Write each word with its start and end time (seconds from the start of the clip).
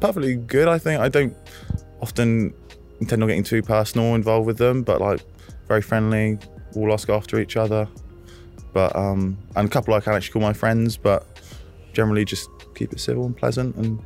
perfectly 0.00 0.36
good. 0.36 0.68
I 0.68 0.78
think 0.78 1.00
I 1.00 1.08
don't 1.08 1.36
often 2.00 2.54
intend 3.00 3.22
on 3.22 3.28
getting 3.28 3.44
too 3.44 3.62
personal 3.62 4.14
involved 4.14 4.46
with 4.46 4.58
them, 4.58 4.82
but 4.82 5.00
like 5.00 5.20
very 5.68 5.82
friendly. 5.82 6.38
All 6.76 6.92
ask 6.92 7.08
after 7.08 7.40
each 7.40 7.56
other, 7.56 7.88
but 8.72 8.94
um, 8.94 9.36
and 9.56 9.68
a 9.68 9.70
couple 9.70 9.92
I 9.94 10.00
can 10.00 10.14
actually 10.14 10.32
call 10.32 10.42
my 10.42 10.52
friends, 10.52 10.96
but 10.96 11.26
generally 11.92 12.24
just 12.24 12.48
keep 12.74 12.92
it 12.92 13.00
civil 13.00 13.26
and 13.26 13.36
pleasant 13.36 13.74
and 13.76 14.00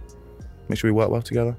make 0.69 0.79
sure 0.79 0.91
we 0.91 0.97
work 0.97 1.11
well 1.11 1.21
together. 1.21 1.57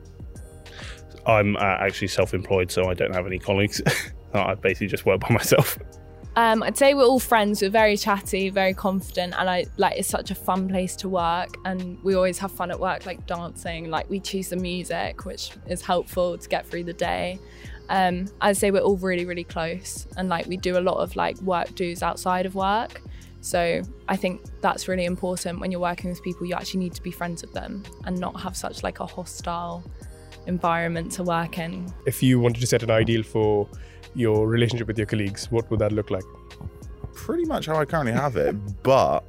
I'm 1.28 1.56
uh, 1.58 1.60
actually 1.60 2.08
self-employed, 2.08 2.72
so 2.72 2.90
I 2.90 2.94
don't 2.94 3.14
have 3.14 3.26
any 3.26 3.40
colleagues. 3.40 3.82
I 4.34 4.56
basically 4.56 4.88
just 4.88 5.06
work 5.06 5.22
by 5.22 5.30
myself. 5.30 5.78
Um, 6.38 6.64
I'd 6.64 6.78
say 6.78 6.94
we're 6.94 7.06
all 7.06 7.20
friends. 7.20 7.62
We're 7.62 7.70
very 7.70 7.96
chatty, 7.96 8.50
very 8.50 8.74
confident, 8.74 9.36
and 9.38 9.50
I 9.50 9.66
like 9.78 9.98
it's 9.98 10.10
such 10.10 10.32
a 10.32 10.36
fun 10.36 10.68
place 10.68 10.96
to 10.98 11.10
work. 11.10 11.58
And 11.64 11.98
we 12.04 12.16
always 12.16 12.38
have 12.40 12.52
fun 12.52 12.72
at 12.72 12.80
work, 12.80 13.06
like 13.06 13.26
dancing. 13.26 13.90
Like 13.90 14.10
we 14.10 14.20
choose 14.20 14.50
the 14.50 14.58
music, 14.58 15.26
which 15.26 15.52
is 15.68 15.82
helpful 15.82 16.38
to 16.38 16.50
get 16.50 16.66
through 16.66 16.84
the 16.84 16.94
day. 16.94 17.40
Um, 17.88 18.26
I'd 18.42 18.58
say 18.58 18.72
we're 18.72 18.82
all 18.82 18.98
really, 18.98 19.26
really 19.26 19.46
close, 19.46 20.08
and 20.18 20.28
like 20.28 20.46
we 20.48 20.58
do 20.58 20.78
a 20.78 20.82
lot 20.82 20.98
of 20.98 21.16
like 21.16 21.38
work 21.42 21.74
dues 21.76 22.04
outside 22.04 22.46
of 22.46 22.56
work. 22.56 23.02
So 23.40 23.82
I 24.10 24.18
think 24.18 24.42
that's 24.60 24.88
really 24.88 25.06
important 25.06 25.60
when 25.60 25.72
you're 25.72 25.80
working 25.80 26.10
with 26.10 26.22
people. 26.24 26.48
You 26.48 26.56
actually 26.56 26.80
need 26.80 26.96
to 26.96 27.02
be 27.04 27.12
friends 27.12 27.44
with 27.44 27.54
them 27.54 27.84
and 28.04 28.20
not 28.20 28.42
have 28.42 28.58
such 28.58 28.84
like 28.84 29.00
a 29.00 29.06
hostile 29.06 29.84
environment 30.48 31.12
to 31.14 31.24
work 31.24 31.60
in. 31.60 31.94
If 32.06 32.22
you 32.24 32.40
wanted 32.40 32.60
to 32.62 32.68
set 32.68 32.84
an 32.84 32.92
ideal 32.92 33.24
for 33.24 33.70
your 34.16 34.48
relationship 34.48 34.88
with 34.88 34.98
your 34.98 35.08
colleagues, 35.08 35.52
what 35.52 35.70
would 35.70 35.80
that 35.80 35.92
look 35.92 36.10
like? 36.10 36.24
Pretty 37.14 37.46
much 37.46 37.66
how 37.66 37.76
I 37.76 37.86
currently 37.86 38.14
have 38.14 38.36
it, 38.36 38.56
but 38.84 39.24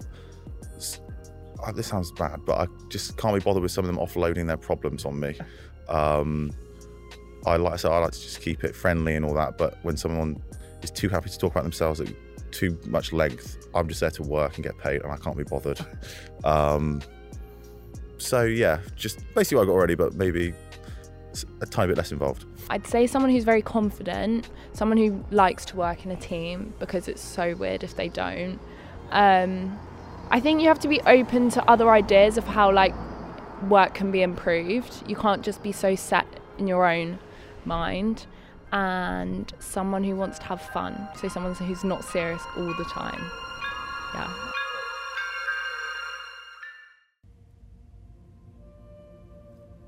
uh, 1.65 1.73
this 1.73 1.87
sounds 1.89 2.13
bad, 2.13 2.45
but 2.45 2.59
I 2.59 2.67
just 2.89 3.17
can't 3.17 3.35
be 3.35 3.41
bothered 3.41 3.63
with 3.63 3.73
some 3.73 3.85
of 3.85 3.89
them 3.89 3.99
offloading 3.99 4.47
their 4.47 4.57
problems 4.57 5.05
on 5.05 5.19
me. 5.19 5.37
Um, 5.89 6.53
I 7.47 7.57
like 7.57 7.75
I 7.75 7.77
said, 7.77 7.93
I 7.93 7.99
like 7.99 8.13
to 8.13 8.21
just 8.21 8.41
keep 8.41 8.65
it 8.65 8.75
friendly 8.75 9.15
and 9.15 9.25
all 9.25 9.35
that. 9.35 9.57
But 9.57 9.79
when 9.83 9.97
someone 9.97 10.43
is 10.83 10.91
too 10.91 11.09
happy 11.09 11.31
to 11.31 11.39
talk 11.39 11.53
about 11.53 11.63
themselves 11.63 12.01
at 12.01 12.09
too 12.51 12.79
much 12.87 13.13
length, 13.13 13.69
I'm 13.75 13.89
just 13.89 14.01
there 14.01 14.11
to 14.11 14.23
work 14.23 14.57
and 14.57 14.65
get 14.65 14.77
paid, 14.79 15.03
and 15.03 15.13
I 15.13 15.17
can't 15.17 15.37
be 15.37 15.45
bothered. 15.45 15.81
Um, 16.45 17.03
so 18.19 18.43
yeah, 18.43 18.81
just 18.97 19.23
basically 19.35 19.59
what 19.59 19.65
I 19.65 19.67
got 19.67 19.73
already, 19.73 19.95
but 19.95 20.15
maybe 20.15 20.55
a 21.61 21.67
tiny 21.67 21.89
bit 21.89 21.97
less 21.97 22.13
involved. 22.13 22.45
I'd 22.71 22.87
say 22.87 23.07
someone 23.07 23.31
who's 23.31 23.45
very 23.45 23.63
confident, 23.63 24.49
someone 24.73 24.99
who 24.99 25.25
likes 25.31 25.65
to 25.67 25.77
work 25.77 26.05
in 26.05 26.11
a 26.11 26.17
team 26.17 26.75
because 26.79 27.09
it's 27.09 27.23
so 27.23 27.55
weird 27.55 27.83
if 27.85 27.97
they 27.97 28.09
don't. 28.09 28.59
Um, 29.11 29.79
I 30.31 30.41
think 30.41 30.61
you 30.61 30.69
have 30.69 30.81
to 30.81 30.89
be 30.89 31.01
open 31.03 31.51
to 31.51 31.71
other 31.71 31.91
ideas 31.91 32.37
of 32.37 32.45
how 32.45 32.73
like 32.73 32.95
work 33.69 33.95
can 33.95 34.11
be 34.11 34.23
improved. 34.23 35.09
You 35.09 35.17
can't 35.17 35.43
just 35.43 35.63
be 35.63 35.73
so 35.73 35.95
set 35.95 36.27
in 36.59 36.67
your 36.67 36.87
own 36.87 37.19
mind. 37.65 38.27
And 38.73 39.53
someone 39.61 40.03
who 40.03 40.17
wants 40.17 40.39
to 40.41 40.45
have 40.47 40.61
fun, 40.61 41.09
so 41.15 41.29
someone 41.29 41.55
who's 41.55 41.85
not 41.85 42.05
serious 42.05 42.43
all 42.57 42.75
the 42.75 42.85
time. 42.85 43.31
Yeah. 44.13 44.33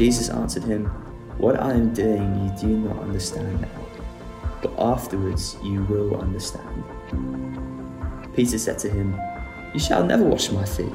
Jesus 0.00 0.30
answered 0.30 0.64
him, 0.64 0.86
What 1.36 1.60
I 1.60 1.72
am 1.72 1.92
doing 1.92 2.46
you 2.46 2.58
do 2.58 2.68
not 2.88 3.00
understand 3.00 3.60
now, 3.60 3.68
but 4.62 4.72
afterwards 4.78 5.58
you 5.62 5.82
will 5.84 6.18
understand. 6.18 6.84
Peter 8.34 8.56
said 8.56 8.78
to 8.78 8.88
him, 8.88 9.14
You 9.74 9.78
shall 9.78 10.02
never 10.02 10.24
wash 10.24 10.50
my 10.52 10.64
feet. 10.64 10.94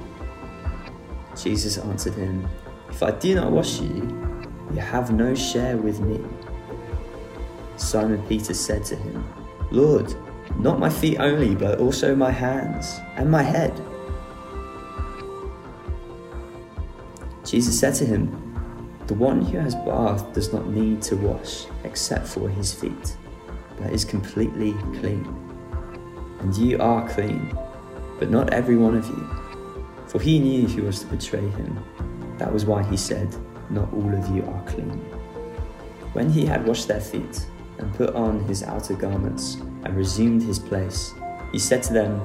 Jesus 1.39 1.77
answered 1.77 2.15
him, 2.15 2.49
If 2.89 3.03
I 3.03 3.11
do 3.11 3.35
not 3.35 3.51
wash 3.51 3.79
you, 3.79 4.09
you 4.73 4.79
have 4.79 5.11
no 5.11 5.35
share 5.35 5.77
with 5.77 5.99
me. 5.99 6.19
Simon 7.77 8.25
Peter 8.27 8.55
said 8.55 8.83
to 8.85 8.95
him, 8.95 9.23
Lord, 9.69 10.15
not 10.57 10.79
my 10.79 10.89
feet 10.89 11.19
only, 11.19 11.53
but 11.53 11.79
also 11.79 12.15
my 12.15 12.31
hands 12.31 12.99
and 13.17 13.29
my 13.29 13.43
head. 13.43 13.79
Jesus 17.43 17.79
said 17.79 17.93
to 17.93 18.05
him, 18.07 18.44
The 19.07 19.13
one 19.13 19.41
who 19.45 19.59
has 19.59 19.75
bathed 19.75 20.33
does 20.33 20.51
not 20.51 20.67
need 20.67 21.01
to 21.03 21.15
wash 21.15 21.65
except 21.83 22.27
for 22.27 22.49
his 22.49 22.73
feet, 22.73 23.17
but 23.77 23.93
is 23.93 24.03
completely 24.03 24.73
clean. 24.99 25.23
And 26.39 26.55
you 26.57 26.79
are 26.79 27.07
clean, 27.09 27.55
but 28.17 28.31
not 28.31 28.51
every 28.51 28.77
one 28.77 28.97
of 28.97 29.07
you. 29.07 29.29
For 30.07 30.19
he 30.19 30.39
knew 30.39 30.67
who 30.67 30.83
was 30.83 31.01
to 31.01 31.05
betray 31.05 31.47
him. 31.47 31.83
That 32.39 32.51
was 32.51 32.65
why 32.65 32.81
he 32.81 32.97
said, 32.97 33.35
Not 33.69 33.93
all 33.93 34.11
of 34.11 34.35
you 34.35 34.43
are 34.43 34.63
clean. 34.65 34.97
When 36.13 36.27
he 36.27 36.43
had 36.43 36.65
washed 36.65 36.87
their 36.87 37.01
feet 37.01 37.45
and 37.77 37.93
put 37.93 38.15
on 38.15 38.39
his 38.45 38.63
outer 38.63 38.95
garments 38.95 39.55
and 39.83 39.95
resumed 39.95 40.41
his 40.41 40.57
place, 40.57 41.13
he 41.51 41.59
said 41.59 41.83
to 41.83 41.93
them, 41.93 42.19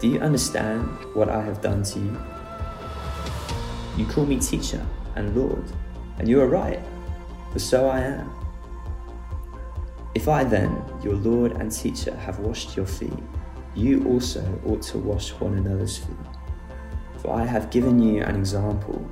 Do 0.00 0.06
you 0.06 0.20
understand 0.20 0.86
what 1.14 1.28
I 1.28 1.42
have 1.42 1.60
done 1.60 1.82
to 1.82 1.98
you? 1.98 2.16
You 3.96 4.06
call 4.06 4.24
me 4.24 4.38
teacher 4.38 4.86
and 5.16 5.36
Lord, 5.36 5.64
and 6.22 6.30
you 6.30 6.40
are 6.40 6.46
right, 6.46 6.78
for 7.52 7.58
so 7.58 7.88
I 7.88 7.98
am. 7.98 8.32
If 10.14 10.28
I 10.28 10.44
then, 10.44 10.80
your 11.02 11.16
Lord 11.16 11.50
and 11.60 11.72
teacher, 11.72 12.14
have 12.14 12.38
washed 12.38 12.76
your 12.76 12.86
feet, 12.86 13.18
you 13.74 14.06
also 14.06 14.40
ought 14.64 14.82
to 14.82 14.98
wash 14.98 15.32
one 15.32 15.54
another's 15.54 15.98
feet. 15.98 16.16
For 17.18 17.34
I 17.34 17.44
have 17.44 17.72
given 17.72 18.00
you 18.00 18.22
an 18.22 18.36
example 18.36 19.04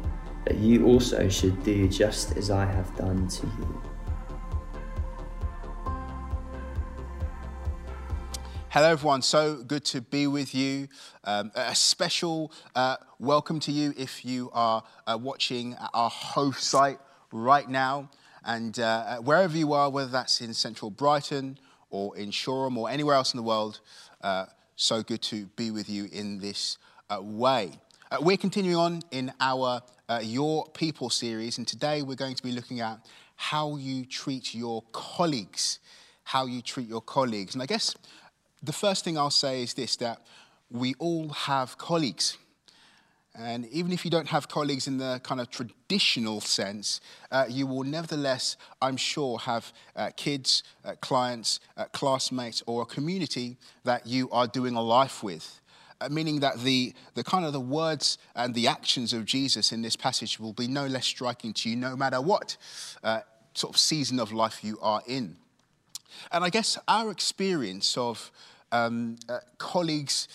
that 0.45 0.59
you 0.59 0.87
also 0.87 1.29
should 1.29 1.61
do 1.65 1.89
just 1.89 2.37
as 2.37 2.49
I 2.49 2.65
have 2.65 2.95
done 2.95 3.27
to 3.27 3.47
you. 3.47 3.83
Hello, 8.73 8.89
everyone. 8.89 9.21
So 9.21 9.65
good 9.65 9.85
to 9.87 10.01
be 10.01 10.29
with 10.29 10.55
you. 10.55 10.87
Um, 11.25 11.51
a 11.57 11.75
special 11.75 12.53
uh, 12.77 12.99
welcome 13.19 13.59
to 13.59 13.73
you 13.73 13.93
if 13.99 14.25
you 14.25 14.49
are 14.53 14.85
uh, 15.09 15.19
watching 15.21 15.75
our 15.93 16.09
host 16.09 16.63
site 16.63 17.01
right 17.33 17.69
now. 17.69 18.09
And 18.45 18.79
uh, 18.79 19.17
wherever 19.23 19.57
you 19.57 19.73
are, 19.73 19.91
whether 19.91 20.13
that's 20.13 20.41
in 20.41 20.55
central 20.55 20.89
Brighton 20.89 21.59
or 21.91 22.17
in 22.17 22.31
Shoreham 22.31 22.79
or 22.79 22.89
anywhere 22.89 23.17
else 23.17 23.35
in 23.35 23.39
the 23.39 23.43
world, 23.43 23.81
uh, 24.21 24.47
so 24.77 25.03
good 25.03 25.23
to 25.23 25.47
be 25.57 25.73
with 25.73 25.91
you 25.91 26.09
in 26.13 26.39
this 26.39 26.79
uh, 27.11 27.21
way. 27.21 27.73
Uh, 28.13 28.19
we're 28.21 28.37
continuing 28.37 28.77
on 28.77 29.03
in 29.11 29.33
our 29.41 29.83
Your 30.23 30.69
People 30.75 31.11
series, 31.11 31.59
and 31.59 31.67
today 31.67 32.03
we're 32.03 32.15
going 32.15 32.37
to 32.37 32.43
be 32.45 32.53
looking 32.53 32.79
at 32.79 33.05
how 33.35 33.75
you 33.79 34.07
treat 34.07 34.55
your 34.55 34.85
colleagues. 34.93 35.81
How 36.23 36.47
you 36.47 36.63
treat 36.63 36.87
your 36.87 37.01
colleagues. 37.01 37.55
And 37.55 37.63
I 37.63 37.67
guess 37.67 37.97
the 38.63 38.73
first 38.73 39.05
thing 39.05 39.17
I'll 39.17 39.31
say 39.31 39.63
is 39.63 39.75
this 39.75 39.97
that 39.97 40.21
we 40.71 40.95
all 40.99 41.29
have 41.31 41.79
colleagues. 41.79 42.37
And 43.39 43.67
even 43.67 43.93
if 43.93 44.05
you 44.05 44.11
don't 44.11 44.29
have 44.29 44.49
colleagues 44.49 44.89
in 44.89 44.99
the 44.99 45.21
kind 45.23 45.41
of 45.41 45.51
traditional 45.51 46.41
sense, 46.41 47.01
uh, 47.31 47.47
you 47.49 47.67
will 47.67 47.85
nevertheless, 47.85 48.57
I'm 48.83 48.97
sure, 48.97 49.39
have 49.39 49.73
uh, 49.95 50.11
kids, 50.17 50.65
uh, 50.85 50.95
clients, 51.01 51.61
uh, 51.77 51.85
classmates, 51.93 52.63
or 52.67 52.83
a 52.83 52.87
community 52.87 53.57
that 53.85 54.07
you 54.07 54.29
are 54.31 54.49
doing 54.49 54.75
a 54.75 54.83
life 54.83 55.23
with. 55.23 55.61
uh, 56.01 56.09
meaning 56.09 56.41
that 56.41 56.59
the, 56.61 56.95
the 57.15 57.25
kind 57.25 57.45
of 57.45 57.53
the 57.53 57.61
words 57.61 58.19
and 58.35 58.55
the 58.55 58.67
actions 58.67 59.13
of 59.13 59.25
Jesus 59.25 59.73
in 59.73 59.83
this 59.83 59.97
passage 59.97 60.41
will 60.41 60.53
be 60.53 60.67
no 60.67 60.87
less 60.87 61.07
striking 61.07 61.53
to 61.55 61.71
you 61.71 61.77
no 61.77 61.97
matter 61.97 62.21
what 62.21 62.57
uh, 63.05 63.21
sort 63.55 63.75
of 63.75 63.79
season 63.81 64.19
of 64.19 64.33
life 64.33 64.65
you 64.65 64.79
are 64.81 65.03
in. 65.07 65.37
And 66.33 66.45
I 66.45 66.51
guess 66.51 66.79
our 66.89 67.11
experience 67.11 67.97
of 67.97 68.31
um, 68.73 69.17
uh, 69.29 69.39
colleagues 69.59 70.29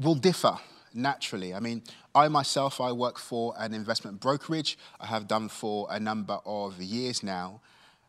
will 0.00 0.14
differ 0.14 0.58
naturally. 0.94 1.54
I 1.54 1.60
mean, 1.60 1.82
I 2.14 2.28
myself, 2.28 2.80
I 2.80 2.92
work 2.92 3.18
for 3.18 3.54
an 3.58 3.74
investment 3.74 4.20
brokerage. 4.20 4.78
I 5.00 5.06
have 5.06 5.28
done 5.28 5.48
for 5.48 5.86
a 5.90 6.00
number 6.00 6.38
of 6.46 6.80
years 6.80 7.22
now. 7.22 7.60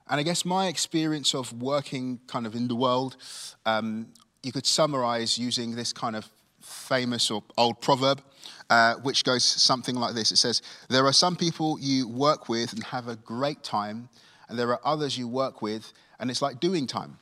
And 0.10 0.20
I 0.20 0.24
guess 0.24 0.46
my 0.46 0.68
experience 0.68 1.36
of 1.36 1.52
working 1.62 2.20
kind 2.28 2.46
of 2.46 2.56
in 2.56 2.70
the 2.70 2.76
world, 2.76 3.18
um, 3.66 4.08
you 4.42 4.54
could 4.54 4.66
summarize 4.66 5.38
using 5.38 5.76
this 5.76 5.92
kind 5.92 6.16
of 6.16 6.30
famous 6.62 7.30
or 7.30 7.44
old 7.58 7.82
proverb, 7.82 8.22
uh, 8.70 8.96
which 8.96 9.24
goes 9.24 9.44
something 9.44 9.96
like 9.96 10.16
this 10.16 10.32
It 10.32 10.38
says, 10.38 10.62
There 10.90 11.06
are 11.06 11.14
some 11.14 11.36
people 11.36 11.78
you 11.80 12.08
work 12.08 12.48
with 12.48 12.74
and 12.74 12.84
have 12.86 13.08
a 13.08 13.16
great 13.18 13.64
time, 13.64 14.10
and 14.48 14.58
there 14.58 14.70
are 14.70 14.80
others 14.84 15.18
you 15.18 15.28
work 15.28 15.62
with, 15.62 15.92
and 16.20 16.30
it's 16.30 16.42
like 16.42 16.60
doing 16.60 16.88
time. 16.88 17.20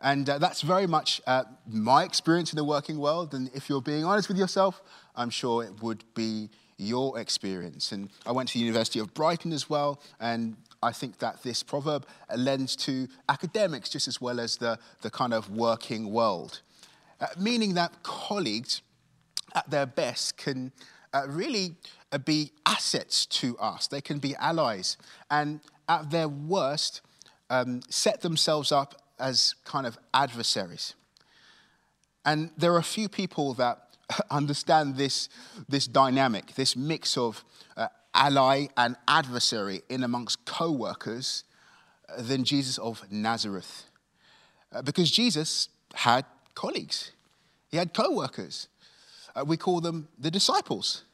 And 0.00 0.28
uh, 0.28 0.38
that's 0.38 0.62
very 0.62 0.86
much 0.86 1.20
uh, 1.26 1.44
my 1.66 2.04
experience 2.04 2.52
in 2.52 2.56
the 2.56 2.64
working 2.64 2.98
world. 2.98 3.34
And 3.34 3.50
if 3.54 3.68
you're 3.68 3.82
being 3.82 4.04
honest 4.04 4.28
with 4.28 4.38
yourself, 4.38 4.80
I'm 5.14 5.28
sure 5.28 5.62
it 5.62 5.82
would 5.82 6.04
be 6.14 6.48
your 6.78 7.18
experience. 7.18 7.92
And 7.92 8.08
I 8.24 8.32
went 8.32 8.48
to 8.48 8.54
the 8.54 8.60
University 8.60 8.98
of 8.98 9.12
Brighton 9.12 9.52
as 9.52 9.68
well, 9.68 10.00
and 10.18 10.56
I 10.82 10.92
think 10.92 11.18
that 11.18 11.42
this 11.42 11.62
proverb 11.62 12.06
lends 12.34 12.74
to 12.76 13.06
academics 13.28 13.90
just 13.90 14.08
as 14.08 14.20
well 14.20 14.40
as 14.40 14.56
the, 14.56 14.78
the 15.02 15.10
kind 15.10 15.34
of 15.34 15.50
working 15.50 16.10
world, 16.10 16.62
uh, 17.20 17.26
meaning 17.38 17.74
that 17.74 18.02
colleagues 18.02 18.80
at 19.54 19.68
their 19.68 19.84
best 19.84 20.38
can 20.38 20.72
uh, 21.12 21.26
really 21.28 21.76
uh, 22.12 22.18
be 22.18 22.52
assets 22.64 23.26
to 23.26 23.58
us. 23.58 23.86
They 23.86 24.00
can 24.00 24.18
be 24.18 24.34
allies, 24.36 24.96
and 25.30 25.60
at 25.86 26.10
their 26.10 26.28
worst, 26.28 27.02
um, 27.50 27.82
set 27.90 28.22
themselves 28.22 28.72
up 28.72 28.94
as 29.18 29.54
kind 29.64 29.86
of 29.86 29.98
adversaries. 30.14 30.94
And 32.24 32.50
there 32.56 32.72
are 32.72 32.78
a 32.78 32.82
few 32.82 33.08
people 33.08 33.54
that 33.54 33.96
understand 34.30 34.96
this, 34.96 35.28
this 35.68 35.86
dynamic, 35.86 36.54
this 36.54 36.76
mix 36.76 37.16
of 37.16 37.44
uh, 37.76 37.88
ally 38.14 38.68
and 38.76 38.96
adversary 39.06 39.82
in 39.88 40.02
amongst 40.04 40.44
co 40.44 40.70
workers 40.70 41.44
uh, 42.08 42.22
than 42.22 42.44
Jesus 42.44 42.78
of 42.78 43.04
Nazareth. 43.10 43.84
Uh, 44.72 44.82
because 44.82 45.10
Jesus 45.10 45.68
had 45.94 46.24
colleagues, 46.54 47.12
he 47.68 47.76
had 47.76 47.92
co 47.92 48.14
workers. 48.14 48.68
Uh, 49.34 49.44
we 49.44 49.56
call 49.56 49.80
them 49.80 50.08
the 50.18 50.30
disciples. 50.30 51.04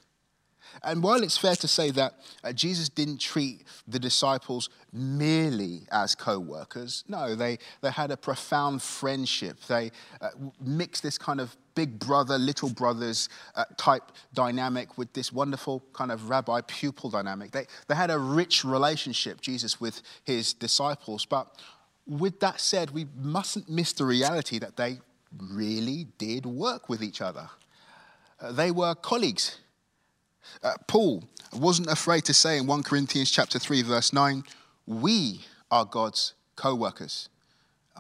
And 0.83 1.03
while 1.03 1.23
it's 1.23 1.39
fair 1.39 1.57
to 1.57 1.69
say 1.69 1.91
that 1.93 2.15
uh, 2.45 2.53
Jesus 2.53 2.89
didn't 2.89 3.19
treat 3.19 3.65
the 3.89 3.99
disciples 3.99 4.69
merely 4.93 5.83
as 5.91 6.15
co 6.15 6.39
workers, 6.39 7.05
no, 7.09 7.35
they, 7.35 7.59
they 7.81 7.91
had 7.91 8.11
a 8.11 8.17
profound 8.17 8.83
friendship. 8.83 9.59
They 9.69 9.91
uh, 10.21 10.31
mixed 10.61 11.03
this 11.03 11.19
kind 11.19 11.41
of 11.41 11.57
big 11.75 11.99
brother, 11.99 12.39
little 12.39 12.71
brothers 12.71 13.29
uh, 13.55 13.65
type 13.77 14.13
dynamic 14.35 14.99
with 14.99 15.13
this 15.13 15.33
wonderful 15.33 15.85
kind 15.93 16.11
of 16.11 16.29
rabbi 16.29 16.61
pupil 16.63 17.11
dynamic. 17.11 17.53
They, 17.53 17.67
they 17.87 17.95
had 17.95 18.11
a 18.11 18.19
rich 18.19 18.65
relationship, 18.65 19.41
Jesus, 19.41 19.81
with 19.81 20.03
his 20.25 20.53
disciples. 20.55 21.25
But 21.25 21.49
with 22.07 22.41
that 22.41 22.61
said, 22.61 22.91
we 22.91 23.07
mustn't 23.17 23.69
miss 23.69 23.93
the 23.93 24.05
reality 24.05 24.59
that 24.59 24.77
they 24.77 25.01
really 25.39 26.07
did 26.19 26.47
work 26.47 26.89
with 26.89 27.03
each 27.03 27.21
other. 27.21 27.49
Uh, 28.41 28.53
they 28.53 28.71
were 28.71 28.95
colleagues 28.95 29.61
uh, 30.63 30.75
Paul 30.87 31.25
wasn't 31.53 31.89
afraid 31.89 32.25
to 32.27 32.35
say 32.35 32.59
in 32.59 32.67
1 32.67 32.83
Corinthians 32.83 33.31
chapter 33.31 33.59
3 33.59 33.83
verse 33.83 34.13
9, 34.13 34.45
we 34.87 35.41
are 35.71 35.85
God's 35.85 36.35
co-workers. 36.57 37.29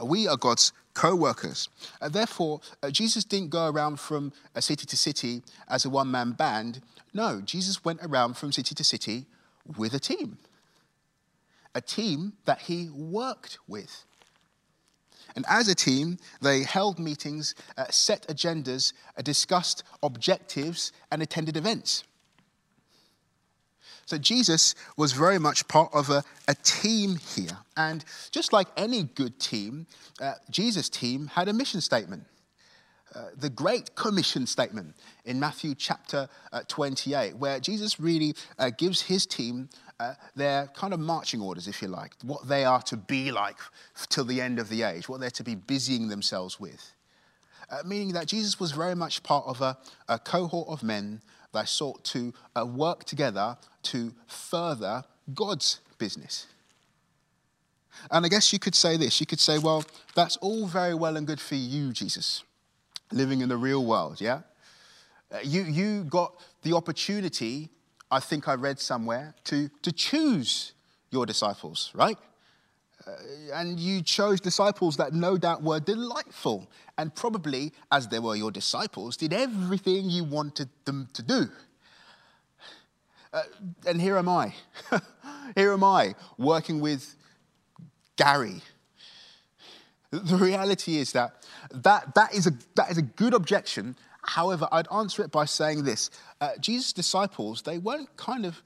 Uh, 0.00 0.04
we 0.04 0.28
are 0.28 0.36
God's 0.36 0.72
co-workers. 0.94 1.68
Uh, 2.00 2.08
therefore, 2.08 2.60
uh, 2.82 2.90
Jesus 2.90 3.24
didn't 3.24 3.50
go 3.50 3.68
around 3.68 4.00
from 4.00 4.32
city 4.58 4.86
to 4.86 4.96
city 4.96 5.42
as 5.68 5.84
a 5.84 5.90
one-man 5.90 6.32
band. 6.32 6.80
No, 7.12 7.40
Jesus 7.40 7.84
went 7.84 8.00
around 8.02 8.36
from 8.36 8.52
city 8.52 8.74
to 8.74 8.84
city 8.84 9.26
with 9.76 9.94
a 9.94 9.98
team. 9.98 10.38
A 11.74 11.80
team 11.80 12.32
that 12.46 12.62
he 12.62 12.88
worked 12.90 13.58
with. 13.68 14.04
And 15.34 15.44
as 15.48 15.68
a 15.68 15.74
team, 15.74 16.16
they 16.40 16.62
held 16.62 16.98
meetings, 16.98 17.54
uh, 17.76 17.84
set 17.90 18.26
agendas, 18.28 18.94
uh, 19.18 19.22
discussed 19.22 19.84
objectives, 20.02 20.92
and 21.10 21.22
attended 21.22 21.56
events. 21.56 22.04
So 24.06 24.16
Jesus 24.18 24.76
was 24.96 25.12
very 25.12 25.38
much 25.38 25.66
part 25.66 25.92
of 25.92 26.10
a, 26.10 26.22
a 26.46 26.54
team 26.54 27.16
here. 27.34 27.58
And 27.76 28.04
just 28.30 28.52
like 28.52 28.68
any 28.76 29.02
good 29.02 29.38
team, 29.40 29.86
uh, 30.20 30.34
Jesus' 30.48 30.88
team 30.88 31.26
had 31.26 31.48
a 31.48 31.52
mission 31.52 31.80
statement. 31.80 32.24
Uh, 33.14 33.26
the 33.36 33.50
Great 33.50 33.94
Commission 33.96 34.46
statement 34.46 34.94
in 35.24 35.40
Matthew 35.40 35.74
chapter 35.74 36.28
uh, 36.52 36.62
28, 36.68 37.36
where 37.36 37.58
Jesus 37.58 37.98
really 37.98 38.34
uh, 38.58 38.70
gives 38.70 39.02
his 39.02 39.26
team 39.26 39.68
uh, 39.98 40.14
their 40.36 40.68
kind 40.68 40.92
of 40.92 41.00
marching 41.00 41.40
orders, 41.40 41.66
if 41.66 41.82
you 41.82 41.88
like, 41.88 42.12
what 42.22 42.46
they 42.46 42.64
are 42.64 42.82
to 42.82 42.96
be 42.96 43.32
like 43.32 43.56
till 44.08 44.24
the 44.24 44.40
end 44.40 44.58
of 44.58 44.68
the 44.68 44.82
age, 44.82 45.08
what 45.08 45.18
they're 45.18 45.30
to 45.30 45.44
be 45.44 45.54
busying 45.54 46.08
themselves 46.08 46.60
with. 46.60 46.92
Uh, 47.70 47.78
meaning 47.84 48.12
that 48.12 48.26
Jesus 48.26 48.60
was 48.60 48.70
very 48.70 48.94
much 48.94 49.22
part 49.22 49.44
of 49.46 49.60
a, 49.60 49.76
a 50.08 50.18
cohort 50.18 50.68
of 50.68 50.82
men 50.82 51.22
that 51.56 51.68
sought 51.68 52.04
to 52.04 52.32
uh, 52.54 52.64
work 52.64 53.04
together 53.04 53.56
to 53.82 54.12
further 54.26 55.04
God's 55.34 55.80
business. 55.98 56.46
And 58.10 58.24
I 58.24 58.28
guess 58.28 58.52
you 58.52 58.58
could 58.58 58.74
say 58.74 58.96
this 58.96 59.20
you 59.20 59.26
could 59.26 59.40
say, 59.40 59.58
well, 59.58 59.84
that's 60.14 60.36
all 60.38 60.66
very 60.66 60.94
well 60.94 61.16
and 61.16 61.26
good 61.26 61.40
for 61.40 61.54
you, 61.54 61.92
Jesus, 61.92 62.42
living 63.10 63.40
in 63.40 63.48
the 63.48 63.56
real 63.56 63.84
world, 63.84 64.20
yeah? 64.20 64.40
Uh, 65.32 65.38
you, 65.42 65.62
you 65.62 66.04
got 66.04 66.34
the 66.62 66.74
opportunity, 66.74 67.70
I 68.10 68.20
think 68.20 68.48
I 68.48 68.54
read 68.54 68.78
somewhere, 68.78 69.34
to, 69.44 69.68
to 69.82 69.92
choose 69.92 70.72
your 71.10 71.26
disciples, 71.26 71.90
right? 71.94 72.18
Uh, 73.06 73.12
and 73.52 73.78
you 73.78 74.02
chose 74.02 74.40
disciples 74.40 74.96
that 74.96 75.12
no 75.12 75.36
doubt 75.36 75.62
were 75.62 75.78
delightful 75.78 76.68
and 76.98 77.14
probably, 77.14 77.72
as 77.92 78.08
they 78.08 78.18
were 78.18 78.34
your 78.34 78.50
disciples, 78.50 79.16
did 79.16 79.32
everything 79.32 80.10
you 80.10 80.24
wanted 80.24 80.68
them 80.84 81.08
to 81.12 81.22
do. 81.22 81.46
Uh, 83.32 83.42
and 83.86 84.00
here 84.00 84.16
am 84.16 84.28
I. 84.28 84.54
here 85.54 85.72
am 85.72 85.84
I 85.84 86.14
working 86.38 86.80
with 86.80 87.16
Gary. 88.16 88.62
The 90.10 90.36
reality 90.36 90.96
is 90.96 91.12
that 91.12 91.46
that, 91.70 92.14
that, 92.14 92.34
is, 92.34 92.46
a, 92.46 92.52
that 92.76 92.90
is 92.90 92.98
a 92.98 93.02
good 93.02 93.34
objection. 93.34 93.96
However, 94.22 94.66
I'd 94.72 94.88
answer 94.90 95.22
it 95.22 95.30
by 95.30 95.44
saying 95.44 95.84
this 95.84 96.10
uh, 96.40 96.52
Jesus' 96.60 96.92
disciples, 96.92 97.62
they 97.62 97.78
weren't 97.78 98.16
kind 98.16 98.46
of 98.46 98.62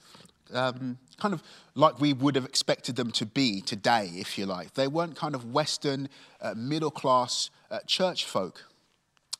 um, 0.52 0.99
kind 1.19 1.35
of 1.35 1.42
like 1.75 2.00
we 2.00 2.12
would 2.12 2.35
have 2.35 2.45
expected 2.45 2.97
them 2.97 3.11
to 3.12 3.26
be 3.26 3.61
today, 3.61 4.11
if 4.14 4.38
you 4.38 4.47
like. 4.47 4.75
They 4.75 4.88
weren't 4.88 5.16
kind 5.16 5.35
of 5.35 5.52
Western, 5.52 6.09
uh, 6.40 6.54
middle 6.57 6.90
class 6.90 7.50
uh, 7.71 7.78
church 7.87 8.25
folk. 8.25 8.64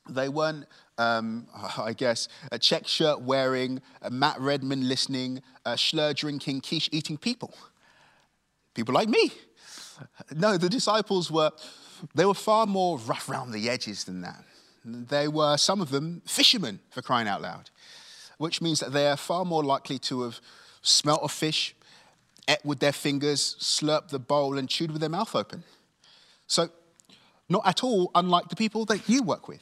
They 0.09 0.29
weren't, 0.29 0.65
um, 0.97 1.47
I 1.77 1.93
guess, 1.93 2.27
a 2.51 2.59
check 2.59 2.87
shirt 2.87 3.21
wearing, 3.21 3.81
Matt 4.09 4.39
Redman 4.39 4.87
listening, 4.87 5.41
Shloer 5.65 6.15
drinking, 6.15 6.61
quiche 6.61 6.89
eating 6.91 7.17
people. 7.17 7.53
People 8.73 8.93
like 8.93 9.09
me. 9.09 9.31
No, 10.35 10.57
the 10.57 10.69
disciples 10.69 11.29
were, 11.29 11.51
they 12.15 12.25
were 12.25 12.33
far 12.33 12.65
more 12.65 12.97
rough 12.99 13.29
around 13.29 13.51
the 13.51 13.69
edges 13.69 14.05
than 14.05 14.21
that. 14.21 14.43
They 14.83 15.27
were, 15.27 15.57
some 15.57 15.81
of 15.81 15.91
them, 15.91 16.21
fishermen, 16.25 16.79
for 16.89 17.01
crying 17.01 17.27
out 17.27 17.41
loud, 17.41 17.69
which 18.37 18.61
means 18.61 18.79
that 18.79 18.93
they 18.93 19.07
are 19.07 19.17
far 19.17 19.45
more 19.45 19.63
likely 19.63 19.99
to 19.99 20.21
have 20.23 20.41
smelt 20.81 21.21
a 21.23 21.27
fish, 21.27 21.75
ate 22.47 22.63
with 22.65 22.79
their 22.79 22.91
fingers, 22.91 23.55
slurped 23.59 24.09
the 24.09 24.19
bowl, 24.19 24.57
and 24.57 24.69
chewed 24.69 24.91
with 24.91 25.01
their 25.01 25.09
mouth 25.09 25.35
open. 25.35 25.63
So, 26.47 26.69
not 27.49 27.67
at 27.67 27.83
all 27.83 28.11
unlike 28.15 28.49
the 28.49 28.55
people 28.55 28.85
that 28.85 29.07
you 29.07 29.23
work 29.23 29.47
with. 29.47 29.61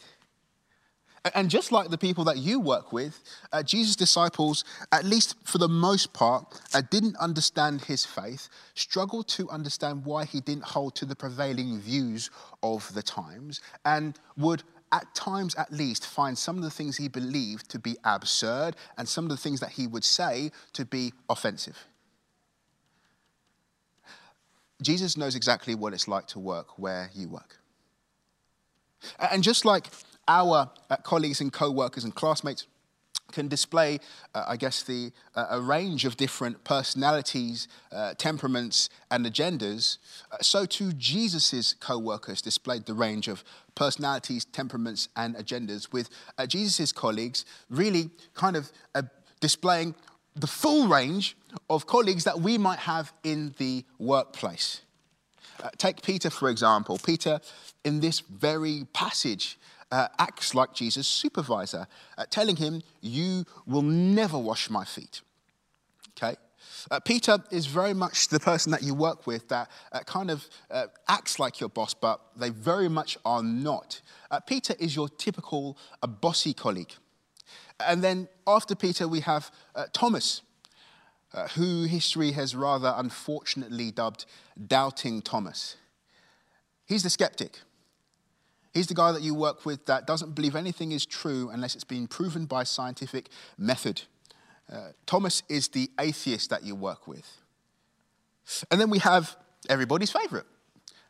And 1.36 1.50
just 1.50 1.72
like 1.72 1.90
the 1.90 1.98
people 1.98 2.24
that 2.26 2.38
you 2.38 2.60
work 2.60 2.94
with, 2.94 3.20
uh, 3.52 3.62
Jesus' 3.62 3.96
disciples, 3.96 4.64
at 4.92 5.04
least 5.04 5.36
for 5.44 5.58
the 5.58 5.68
most 5.68 6.14
part, 6.14 6.62
uh, 6.74 6.82
didn't 6.90 7.18
understand 7.18 7.82
his 7.82 8.06
faith, 8.06 8.48
struggled 8.74 9.28
to 9.30 9.50
understand 9.50 10.06
why 10.06 10.26
he 10.26 10.40
didn't 10.40 10.64
hold 10.64 10.96
to 10.96 11.06
the 11.06 11.16
prevailing 11.16 11.80
views 11.80 12.30
of 12.64 12.94
the 12.94 13.04
times, 13.04 13.60
and 13.84 14.18
would 14.38 14.64
at 14.92 15.14
times 15.14 15.56
at 15.56 15.72
least, 15.72 16.06
find 16.06 16.38
some 16.38 16.58
of 16.58 16.64
the 16.64 16.70
things 16.70 16.98
he 16.98 17.08
believed 17.08 17.70
to 17.70 17.80
be 17.80 17.98
absurd 18.04 18.76
and 18.98 19.08
some 19.08 19.26
of 19.26 19.30
the 19.30 19.38
things 19.38 19.60
that 19.60 19.72
he 19.72 19.88
would 19.88 20.04
say 20.04 20.52
to 20.74 20.86
be 20.86 21.14
offensive. 21.30 21.78
Jesus 24.82 25.18
knows 25.18 25.36
exactly 25.36 25.76
what 25.76 25.94
it's 25.94 26.08
like 26.08 26.28
to 26.28 26.40
work 26.40 26.80
where 26.80 27.10
you 27.14 27.28
work. 27.28 27.58
And 29.20 29.44
just 29.44 29.66
like 29.66 29.88
our 30.28 30.72
uh, 30.90 30.98
colleagues 30.98 31.42
and 31.42 31.52
co 31.52 31.72
workers 31.72 32.04
and 32.04 32.14
classmates 32.16 32.68
can 33.32 33.48
display, 33.48 34.00
uh, 34.34 34.46
I 34.48 34.58
guess, 34.58 34.84
the, 34.84 35.12
uh, 35.36 35.48
a 35.52 35.62
range 35.62 36.06
of 36.06 36.18
different 36.18 36.64
personalities, 36.64 37.68
uh, 37.92 38.14
temperaments, 38.18 38.90
and 39.12 39.26
agendas, 39.26 39.98
uh, 40.32 40.38
so 40.42 40.66
too 40.66 40.94
Jesus' 40.94 41.74
co 41.74 41.98
workers 41.98 42.42
displayed 42.42 42.86
the 42.86 42.94
range 42.94 43.28
of 43.28 43.44
personalities, 43.76 44.46
temperaments, 44.46 45.10
and 45.16 45.36
agendas, 45.36 45.92
with 45.92 46.10
uh, 46.38 46.46
Jesus' 46.46 46.92
colleagues 46.92 47.46
really 47.70 48.10
kind 48.34 48.56
of 48.56 48.72
uh, 48.96 49.04
displaying 49.40 49.96
the 50.36 50.48
full 50.48 50.88
range 50.88 51.38
of 51.70 51.86
colleagues 51.86 52.24
that 52.24 52.40
we 52.40 52.58
might 52.58 52.80
have 52.80 53.12
in 53.24 53.54
the 53.58 53.84
workplace. 53.98 54.82
take 55.78 56.02
Peter, 56.02 56.30
for 56.30 56.50
example. 56.50 56.98
Peter, 56.98 57.42
in 57.84 58.00
this 58.00 58.22
very 58.22 58.86
passage, 58.94 59.59
uh, 59.92 60.08
acts 60.18 60.54
like 60.54 60.74
Jesus' 60.74 61.08
supervisor, 61.08 61.88
uh, 62.18 62.26
telling 62.30 62.56
him, 62.56 62.82
You 63.02 63.46
will 63.66 63.82
never 63.82 64.38
wash 64.38 64.70
my 64.70 64.86
feet. 64.86 65.22
Okay? 66.12 66.36
Uh, 66.92 67.00
Peter 67.00 67.40
is 67.52 67.66
very 67.66 67.94
much 67.94 68.28
the 68.28 68.40
person 68.40 68.72
that 68.72 68.84
you 68.84 68.94
work 68.94 69.26
with 69.26 69.48
that 69.50 69.70
uh, 69.92 70.00
kind 70.02 70.30
of 70.30 70.48
uh, 70.70 70.88
acts 71.08 71.40
like 71.40 71.60
your 71.60 71.70
boss, 71.70 71.94
but 71.94 72.22
they 72.36 72.50
very 72.50 72.90
much 72.90 73.18
are 73.26 73.44
not. 73.44 74.02
Uh, 74.30 74.40
Peter 74.40 74.76
is 74.80 74.96
your 74.96 75.10
typical 75.10 75.78
bossy 76.22 76.54
colleague. 76.54 76.94
And 77.80 78.04
then 78.04 78.28
after 78.46 78.76
Peter, 78.76 79.08
we 79.08 79.22
have 79.22 79.52
Thomas. 79.94 80.42
Who 81.56 81.84
history 81.84 82.32
has 82.32 82.56
rather 82.56 82.94
unfortunately 82.98 83.92
dubbed 83.92 84.26
Doubting 84.68 85.22
Thomas. 85.22 85.78
He's 86.86 87.04
the 87.04 87.10
skeptic. 87.10 87.60
He's 88.74 88.88
the 88.88 88.94
guy 88.94 89.12
that 89.12 89.22
you 89.22 89.34
work 89.34 89.66
with 89.66 89.86
that 89.88 90.06
doesn't 90.06 90.36
believe 90.36 90.56
anything 90.56 90.92
is 90.92 91.06
true 91.06 91.50
unless 91.50 91.76
it's 91.76 91.84
been 91.84 92.08
proven 92.08 92.46
by 92.46 92.64
scientific 92.64 93.30
method. 93.58 94.04
Uh, 94.72 94.90
Thomas 95.06 95.42
is 95.50 95.70
the 95.70 95.90
atheist 96.00 96.50
that 96.52 96.64
you 96.64 96.76
work 96.76 97.08
with. 97.08 97.42
And 98.70 98.80
then 98.80 98.90
we 98.90 99.00
have 99.00 99.36
everybody's 99.68 100.12
favorite, 100.12 100.46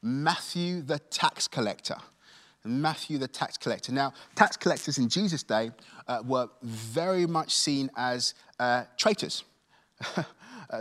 Matthew 0.01 0.81
the 0.81 0.99
tax 0.99 1.47
collector. 1.47 1.97
Matthew 2.65 3.17
the 3.17 3.27
tax 3.27 3.57
collector. 3.57 3.93
Now, 3.93 4.13
tax 4.35 4.57
collectors 4.57 4.97
in 4.97 5.07
Jesus' 5.07 5.43
day 5.43 5.71
uh, 6.07 6.21
were 6.25 6.49
very 6.61 7.25
much 7.25 7.55
seen 7.55 7.89
as 7.95 8.33
uh, 8.59 8.83
traitors. 8.97 9.43
uh, 10.17 10.23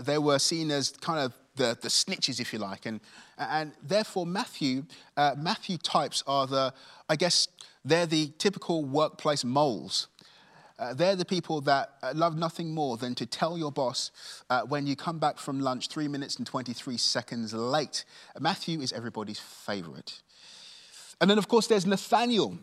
they 0.01 0.19
were 0.19 0.39
seen 0.39 0.71
as 0.71 0.91
kind 0.91 1.21
of 1.21 1.33
the, 1.59 1.77
the 1.81 1.89
snitches, 1.89 2.41
if 2.41 2.53
you 2.53 2.59
like. 2.59 2.87
And, 2.87 3.01
and 3.37 3.73
therefore, 3.83 4.25
Matthew, 4.25 4.85
uh, 5.17 5.35
Matthew 5.37 5.77
types 5.77 6.25
are 6.27 6.47
the, 6.47 6.73
I 7.09 7.17
guess, 7.17 7.49
they're 7.85 8.07
the 8.07 8.33
typical 8.39 8.85
workplace 8.85 9.45
moles. 9.45 10.09
Uh, 10.79 10.95
they're 10.95 11.17
the 11.17 11.25
people 11.25 11.61
that 11.63 11.91
uh, 12.03 12.13
love 12.15 12.39
nothing 12.39 12.73
more 12.73 12.97
than 12.97 13.15
to 13.17 13.27
tell 13.27 13.59
your 13.59 13.73
boss 13.73 14.13
uh, 14.49 14.63
when 14.63 14.87
you 14.87 14.95
come 14.95 15.19
back 15.19 15.39
from 15.39 15.61
lunch 15.61 15.89
three 15.89 16.07
minutes 16.07 16.37
and 16.37 16.47
23 16.47 16.97
seconds 16.97 17.53
late. 17.53 18.05
Matthew 18.39 18.81
is 18.81 18.93
everybody's 18.93 19.41
favorite. 19.41 20.23
And 21.21 21.29
then, 21.29 21.37
of 21.37 21.49
course, 21.49 21.67
there's 21.67 21.85
Nathaniel, 21.85 22.59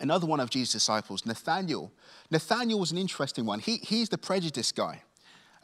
another 0.00 0.26
one 0.26 0.40
of 0.40 0.48
Jesus' 0.48 0.72
disciples. 0.72 1.26
Nathaniel. 1.26 1.92
Nathaniel 2.30 2.80
was 2.80 2.92
an 2.92 2.98
interesting 2.98 3.44
one. 3.44 3.60
He, 3.60 3.76
he's 3.76 4.08
the 4.08 4.16
prejudice 4.18 4.72
guy. 4.72 5.02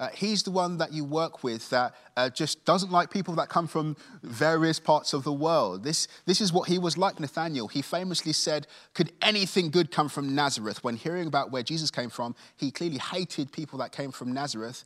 Uh, 0.00 0.08
he's 0.14 0.42
the 0.42 0.50
one 0.50 0.78
that 0.78 0.94
you 0.94 1.04
work 1.04 1.44
with 1.44 1.68
that 1.68 1.94
uh, 2.16 2.30
just 2.30 2.64
doesn't 2.64 2.90
like 2.90 3.10
people 3.10 3.34
that 3.34 3.50
come 3.50 3.66
from 3.66 3.94
various 4.22 4.80
parts 4.80 5.12
of 5.12 5.24
the 5.24 5.32
world. 5.32 5.84
This, 5.84 6.08
this 6.24 6.40
is 6.40 6.54
what 6.54 6.68
he 6.70 6.78
was 6.78 6.96
like, 6.96 7.20
Nathaniel. 7.20 7.68
He 7.68 7.82
famously 7.82 8.32
said, 8.32 8.66
Could 8.94 9.12
anything 9.20 9.70
good 9.70 9.90
come 9.90 10.08
from 10.08 10.34
Nazareth? 10.34 10.82
When 10.82 10.96
hearing 10.96 11.26
about 11.26 11.50
where 11.50 11.62
Jesus 11.62 11.90
came 11.90 12.08
from, 12.08 12.34
he 12.56 12.70
clearly 12.70 12.96
hated 12.96 13.52
people 13.52 13.78
that 13.80 13.92
came 13.92 14.10
from 14.10 14.32
Nazareth. 14.32 14.84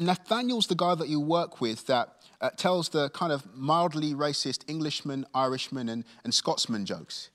Nathaniel's 0.00 0.66
the 0.66 0.74
guy 0.74 0.96
that 0.96 1.08
you 1.08 1.20
work 1.20 1.60
with 1.60 1.86
that 1.86 2.08
uh, 2.40 2.50
tells 2.56 2.88
the 2.88 3.08
kind 3.10 3.32
of 3.32 3.46
mildly 3.54 4.14
racist 4.14 4.68
Englishman, 4.68 5.26
Irishman, 5.32 5.88
and, 5.88 6.04
and 6.24 6.34
Scotsman 6.34 6.84
jokes. 6.86 7.30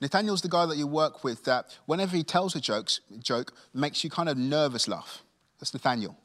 Nathaniel's 0.00 0.42
the 0.42 0.48
guy 0.48 0.66
that 0.66 0.76
you 0.76 0.86
work 0.86 1.24
with 1.24 1.42
that 1.44 1.76
whenever 1.86 2.16
he 2.16 2.22
tells 2.22 2.54
a 2.54 2.60
jokes, 2.60 3.00
joke 3.18 3.52
makes 3.74 4.04
you 4.04 4.10
kind 4.10 4.28
of 4.28 4.38
nervous 4.38 4.86
laugh. 4.86 5.24
That's 5.62 5.72
Nathaniel. 5.72 6.16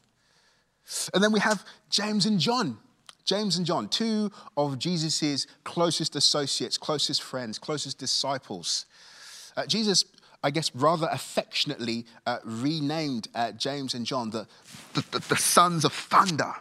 And 1.13 1.24
then 1.24 1.32
we 1.32 1.39
have 1.41 1.63
James 1.91 2.25
and 2.25 2.39
John. 2.39 2.79
James 3.24 3.56
and 3.56 3.67
John, 3.67 3.88
two 3.88 4.32
of 4.56 4.79
Jesus' 4.79 5.46
closest 5.63 6.15
associates, 6.15 6.75
closest 6.75 7.22
friends, 7.22 7.60
closest 7.60 8.00
disciples. 8.00 8.88
Uh, 9.56 9.67
Jesus, 9.67 10.06
I 10.44 10.50
guess, 10.50 10.74
rather 10.74 11.08
affectionately 11.12 12.08
uh, 12.25 12.39
renamed 12.44 13.27
uh, 13.36 13.51
James 13.51 13.94
and 13.94 14.08
John 14.08 14.32
the, 14.32 14.48
the, 14.96 15.24
the 15.29 15.38
sons 15.38 15.86
of 15.86 15.94
thunder. 15.94 16.53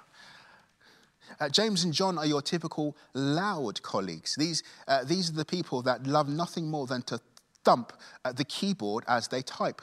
Uh, 1.41 1.49
James 1.49 1.83
and 1.83 1.95
John 1.95 2.19
are 2.19 2.27
your 2.27 2.43
typical 2.43 2.95
loud 3.15 3.81
colleagues. 3.81 4.35
These, 4.37 4.63
uh, 4.87 5.03
these 5.03 5.31
are 5.31 5.35
the 5.35 5.47
people 5.47 5.81
that 5.83 6.07
love 6.07 6.29
nothing 6.29 6.69
more 6.69 6.87
than 6.87 7.01
to 7.05 7.21
thump 7.65 7.95
the 8.35 8.45
keyboard 8.45 9.05
as 9.09 9.29
they 9.29 9.41
type. 9.41 9.81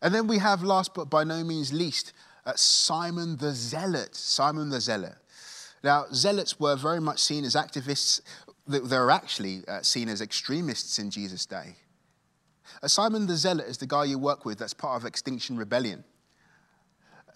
And 0.00 0.14
then 0.14 0.26
we 0.26 0.38
have, 0.38 0.62
last 0.62 0.94
but 0.94 1.10
by 1.10 1.24
no 1.24 1.42
means 1.42 1.72
least, 1.72 2.12
uh, 2.46 2.52
Simon 2.54 3.36
the 3.36 3.52
Zealot. 3.52 4.14
Simon 4.14 4.70
the 4.70 4.80
Zealot. 4.80 5.16
Now, 5.82 6.06
zealots 6.12 6.58
were 6.58 6.76
very 6.76 7.00
much 7.00 7.18
seen 7.20 7.44
as 7.44 7.54
activists. 7.54 8.20
They 8.66 8.80
were 8.80 9.10
actually 9.10 9.62
uh, 9.66 9.82
seen 9.82 10.08
as 10.08 10.20
extremists 10.20 10.98
in 10.98 11.10
Jesus' 11.10 11.46
day. 11.46 11.76
Uh, 12.82 12.88
Simon 12.88 13.26
the 13.26 13.36
Zealot 13.36 13.66
is 13.66 13.78
the 13.78 13.86
guy 13.86 14.04
you 14.04 14.18
work 14.18 14.44
with 14.44 14.58
that's 14.58 14.74
part 14.74 15.00
of 15.00 15.06
Extinction 15.06 15.56
Rebellion. 15.56 16.04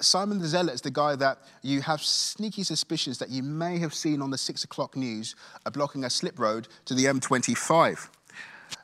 Simon 0.00 0.38
the 0.38 0.48
Zealot 0.48 0.74
is 0.74 0.80
the 0.80 0.90
guy 0.90 1.16
that 1.16 1.38
you 1.62 1.80
have 1.82 2.02
sneaky 2.02 2.64
suspicions 2.64 3.18
that 3.18 3.30
you 3.30 3.42
may 3.42 3.78
have 3.78 3.94
seen 3.94 4.20
on 4.20 4.30
the 4.30 4.38
six 4.38 4.64
o'clock 4.64 4.96
news 4.96 5.36
uh, 5.64 5.70
blocking 5.70 6.04
a 6.04 6.10
slip 6.10 6.38
road 6.38 6.68
to 6.84 6.94
the 6.94 7.04
M25. 7.04 8.08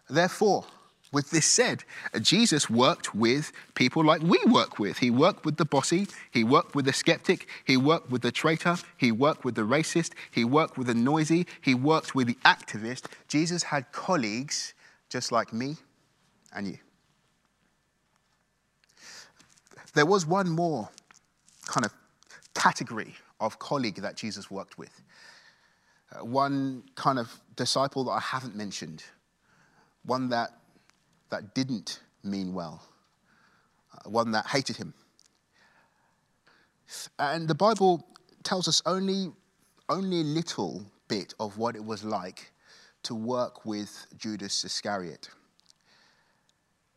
Therefore, 0.08 0.64
with 1.12 1.30
this 1.30 1.46
said, 1.46 1.84
Jesus 2.20 2.68
worked 2.68 3.14
with 3.14 3.52
people 3.74 4.04
like 4.04 4.22
we 4.22 4.38
work 4.46 4.78
with. 4.78 4.98
He 4.98 5.10
worked 5.10 5.44
with 5.44 5.56
the 5.56 5.64
bossy, 5.64 6.06
he 6.30 6.44
worked 6.44 6.74
with 6.74 6.84
the 6.84 6.92
skeptic, 6.92 7.48
he 7.64 7.76
worked 7.76 8.10
with 8.10 8.22
the 8.22 8.32
traitor, 8.32 8.76
he 8.96 9.10
worked 9.10 9.44
with 9.44 9.54
the 9.54 9.62
racist, 9.62 10.12
he 10.30 10.44
worked 10.44 10.76
with 10.76 10.86
the 10.86 10.94
noisy, 10.94 11.46
he 11.62 11.74
worked 11.74 12.14
with 12.14 12.26
the 12.26 12.36
activist. 12.44 13.06
Jesus 13.26 13.62
had 13.62 13.90
colleagues 13.92 14.74
just 15.08 15.32
like 15.32 15.52
me 15.52 15.76
and 16.54 16.66
you. 16.66 16.78
There 19.94 20.06
was 20.06 20.26
one 20.26 20.50
more 20.50 20.88
kind 21.66 21.86
of 21.86 21.92
category 22.54 23.14
of 23.40 23.58
colleague 23.58 23.96
that 23.96 24.16
Jesus 24.16 24.50
worked 24.50 24.78
with. 24.78 25.02
Uh, 26.12 26.24
one 26.24 26.82
kind 26.94 27.18
of 27.18 27.40
disciple 27.56 28.04
that 28.04 28.12
I 28.12 28.20
haven't 28.20 28.56
mentioned, 28.56 29.04
one 30.04 30.28
that 30.30 30.50
that 31.30 31.54
didn't 31.54 32.00
mean 32.24 32.52
well, 32.54 32.82
uh, 33.92 34.08
one 34.10 34.32
that 34.32 34.46
hated 34.46 34.76
him. 34.76 34.94
And 37.18 37.48
the 37.48 37.54
Bible 37.54 38.06
tells 38.42 38.68
us 38.68 38.82
only, 38.86 39.32
only 39.88 40.20
a 40.20 40.24
little 40.24 40.82
bit 41.08 41.34
of 41.38 41.58
what 41.58 41.76
it 41.76 41.84
was 41.84 42.04
like 42.04 42.52
to 43.04 43.14
work 43.14 43.64
with 43.64 44.06
Judas 44.16 44.64
Iscariot. 44.64 45.28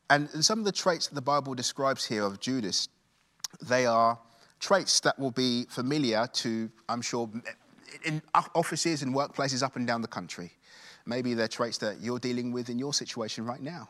And 0.10 0.30
some 0.44 0.60
of 0.60 0.66
the 0.66 0.72
traits 0.72 1.08
that 1.08 1.16
the 1.16 1.22
Bible 1.22 1.54
describes 1.54 2.06
here 2.06 2.24
of 2.24 2.40
Judas, 2.40 2.90
they 3.62 3.86
are 3.86 4.20
traits 4.60 5.00
that 5.02 5.18
will 5.18 5.32
be 5.32 5.66
familiar 5.70 6.28
to, 6.34 6.70
I'm 6.90 7.02
sure, 7.02 7.30
in 8.06 8.22
offices 8.56 9.04
and 9.04 9.16
workplaces 9.16 9.64
up 9.64 9.76
and 9.76 9.88
down 9.88 10.02
the 10.02 10.08
country. 10.08 10.52
Maybe 11.06 11.34
they're 11.34 11.48
traits 11.48 11.78
that 11.80 12.02
you're 12.02 12.20
dealing 12.20 12.52
with 12.52 12.70
in 12.70 12.78
your 12.78 12.94
situation 12.94 13.46
right 13.46 13.62
now. 13.62 13.90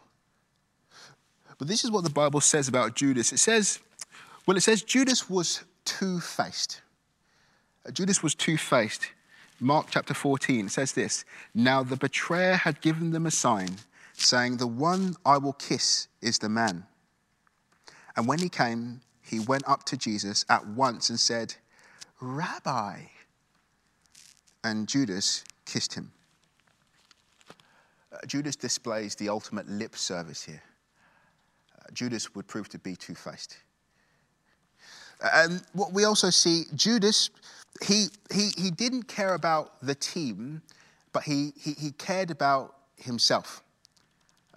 But 1.61 1.67
this 1.67 1.83
is 1.83 1.91
what 1.91 2.03
the 2.03 2.09
Bible 2.09 2.41
says 2.41 2.67
about 2.67 2.95
Judas. 2.95 3.31
It 3.31 3.37
says, 3.37 3.81
well, 4.47 4.57
it 4.57 4.61
says 4.61 4.81
Judas 4.81 5.29
was 5.29 5.63
two 5.85 6.19
faced. 6.19 6.81
Uh, 7.85 7.91
Judas 7.91 8.23
was 8.23 8.33
two 8.33 8.57
faced. 8.57 9.11
Mark 9.59 9.85
chapter 9.91 10.15
14 10.15 10.69
says 10.69 10.93
this 10.93 11.23
Now 11.53 11.83
the 11.83 11.97
betrayer 11.97 12.55
had 12.55 12.81
given 12.81 13.11
them 13.11 13.27
a 13.27 13.29
sign, 13.29 13.75
saying, 14.13 14.57
The 14.57 14.65
one 14.65 15.13
I 15.23 15.37
will 15.37 15.53
kiss 15.53 16.07
is 16.19 16.39
the 16.39 16.49
man. 16.49 16.87
And 18.17 18.27
when 18.27 18.39
he 18.39 18.49
came, 18.49 19.01
he 19.21 19.39
went 19.39 19.69
up 19.69 19.83
to 19.83 19.97
Jesus 19.97 20.43
at 20.49 20.65
once 20.65 21.11
and 21.11 21.19
said, 21.19 21.53
Rabbi. 22.19 23.01
And 24.63 24.87
Judas 24.87 25.43
kissed 25.67 25.93
him. 25.93 26.11
Uh, 28.11 28.17
Judas 28.25 28.55
displays 28.55 29.13
the 29.13 29.29
ultimate 29.29 29.69
lip 29.69 29.95
service 29.95 30.43
here. 30.43 30.63
Judas 31.93 32.33
would 32.36 32.48
prove 32.48 32.69
to 32.69 32.79
be 32.79 32.95
two 32.95 33.15
faced. 33.15 33.57
And 35.33 35.62
what 35.74 35.93
we 35.93 36.03
also 36.03 36.29
see, 36.29 36.63
Judas, 36.75 37.29
he, 37.83 38.07
he, 38.33 38.50
he 38.57 38.71
didn't 38.71 39.03
care 39.03 39.33
about 39.33 39.79
the 39.81 39.95
team, 39.95 40.62
but 41.13 41.24
he, 41.24 41.53
he, 41.60 41.74
he 41.74 41.91
cared 41.91 42.31
about 42.31 42.75
himself. 42.95 43.63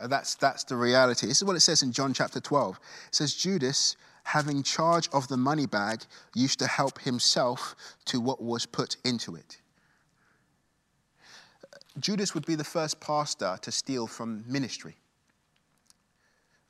Uh, 0.01 0.07
that's, 0.07 0.35
that's 0.35 0.65
the 0.65 0.77
reality. 0.77 1.27
This 1.27 1.39
is 1.39 1.45
what 1.45 1.57
it 1.57 1.61
says 1.61 1.83
in 1.83 1.93
John 1.93 2.15
chapter 2.15 2.41
12. 2.41 2.81
It 3.09 3.15
says, 3.15 3.35
Judas, 3.35 3.97
having 4.25 4.63
charge 4.63 5.09
of 5.13 5.29
the 5.29 5.37
money 5.37 5.67
bag, 5.67 6.03
used 6.35 6.59
to 6.61 6.67
help 6.67 7.01
himself 7.01 7.77
to 8.07 8.21
what 8.21 8.43
was 8.43 8.67
put 8.67 8.97
into 9.05 9.37
it. 9.37 9.59
Judas 12.01 12.35
would 12.35 12.45
be 12.45 12.57
the 12.57 12.65
first 12.65 13.01
pastor 13.01 13.57
to 13.63 13.71
steal 13.71 14.07
from 14.07 14.45
ministry. 14.49 14.97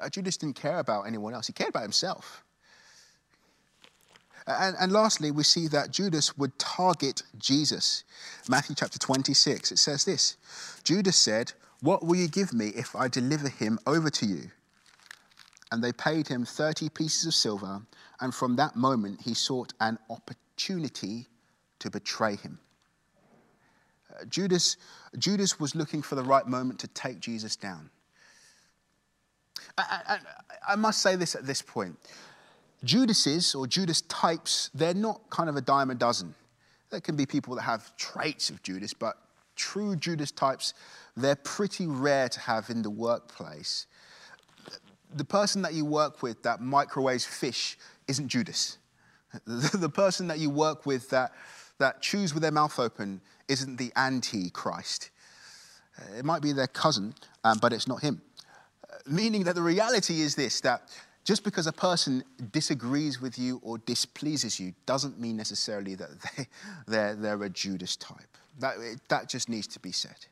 Uh, 0.04 0.08
Judas 0.10 0.36
didn't 0.36 0.56
care 0.56 0.78
about 0.78 1.06
anyone 1.06 1.32
else, 1.34 1.46
he 1.46 1.52
cared 1.52 1.70
about 1.70 1.82
himself. 1.82 2.44
And, 4.46 4.76
and, 4.78 4.92
lastly, 4.92 5.30
we 5.30 5.42
see 5.42 5.68
that 5.68 5.90
Judas 5.90 6.36
would 6.36 6.58
target 6.58 7.22
Jesus. 7.38 8.04
Matthew 8.46 8.76
chapter 8.76 8.98
26, 8.98 9.72
it 9.72 9.78
says 9.78 10.04
this 10.04 10.36
Judas 10.84 11.16
said, 11.16 11.54
What 11.80 12.04
will 12.04 12.16
you 12.16 12.28
give 12.28 12.52
me 12.52 12.68
if 12.68 12.94
I 12.94 13.08
deliver 13.08 13.48
him 13.48 13.78
over 13.86 14.10
to 14.10 14.26
you? 14.26 14.50
And 15.72 15.82
they 15.82 15.92
paid 15.92 16.28
him 16.28 16.44
30 16.44 16.90
pieces 16.90 17.24
of 17.26 17.32
silver, 17.32 17.80
and 18.20 18.34
from 18.34 18.56
that 18.56 18.76
moment 18.76 19.22
he 19.22 19.32
sought 19.32 19.72
an 19.80 19.98
opportunity 20.10 21.26
to 21.78 21.90
betray 21.90 22.36
him. 22.36 22.58
Uh, 24.10 24.26
Judas, 24.26 24.76
Judas 25.18 25.58
was 25.58 25.74
looking 25.74 26.02
for 26.02 26.16
the 26.16 26.22
right 26.22 26.46
moment 26.46 26.78
to 26.80 26.88
take 26.88 27.18
Jesus 27.18 27.56
down. 27.56 27.88
I, 29.76 30.00
I, 30.06 30.72
I 30.72 30.76
must 30.76 31.02
say 31.02 31.16
this 31.16 31.34
at 31.34 31.46
this 31.46 31.62
point. 31.62 31.96
Judases 32.84 33.54
or 33.54 33.66
Judas 33.66 34.02
types, 34.02 34.70
they're 34.74 34.94
not 34.94 35.20
kind 35.30 35.48
of 35.48 35.56
a 35.56 35.60
dime 35.60 35.90
a 35.90 35.94
dozen. 35.94 36.34
There 36.90 37.00
can 37.00 37.16
be 37.16 37.26
people 37.26 37.54
that 37.56 37.62
have 37.62 37.96
traits 37.96 38.50
of 38.50 38.62
Judas, 38.62 38.92
but 38.94 39.16
true 39.56 39.96
Judas 39.96 40.30
types, 40.30 40.74
they're 41.16 41.36
pretty 41.36 41.86
rare 41.86 42.28
to 42.28 42.40
have 42.40 42.70
in 42.70 42.82
the 42.82 42.90
workplace. 42.90 43.86
The 45.14 45.24
person 45.24 45.62
that 45.62 45.74
you 45.74 45.84
work 45.84 46.22
with 46.22 46.42
that 46.42 46.60
microwaves 46.60 47.24
fish 47.24 47.78
isn't 48.06 48.28
Judas. 48.28 48.78
The 49.46 49.88
person 49.88 50.28
that 50.28 50.38
you 50.38 50.50
work 50.50 50.86
with 50.86 51.10
that, 51.10 51.32
that 51.78 52.02
chews 52.02 52.34
with 52.34 52.42
their 52.42 52.52
mouth 52.52 52.78
open 52.78 53.20
isn't 53.48 53.76
the 53.76 53.92
anti-Christ. 53.96 55.10
It 56.16 56.24
might 56.24 56.42
be 56.42 56.52
their 56.52 56.66
cousin, 56.66 57.14
um, 57.44 57.58
but 57.60 57.72
it's 57.72 57.88
not 57.88 58.00
him. 58.00 58.22
Meaning 59.06 59.44
that 59.44 59.54
the 59.54 59.62
reality 59.62 60.20
is 60.20 60.34
this, 60.34 60.60
that 60.62 60.90
just 61.24 61.42
because 61.44 61.66
a 61.66 61.72
person 61.72 62.22
disagrees 62.52 63.20
with 63.20 63.38
you 63.38 63.60
or 63.62 63.78
displeases 63.78 64.60
you 64.60 64.74
doesn't 64.86 65.18
mean 65.18 65.36
necessarily 65.36 65.94
that 65.94 66.10
they, 66.36 66.46
they're, 66.86 67.14
they're 67.14 67.42
a 67.42 67.50
Judas 67.50 67.96
type. 67.96 68.18
That, 68.60 68.76
that 69.08 69.28
just 69.28 69.48
needs 69.48 69.66
to 69.68 69.80
be 69.80 69.90
said. 69.90 70.26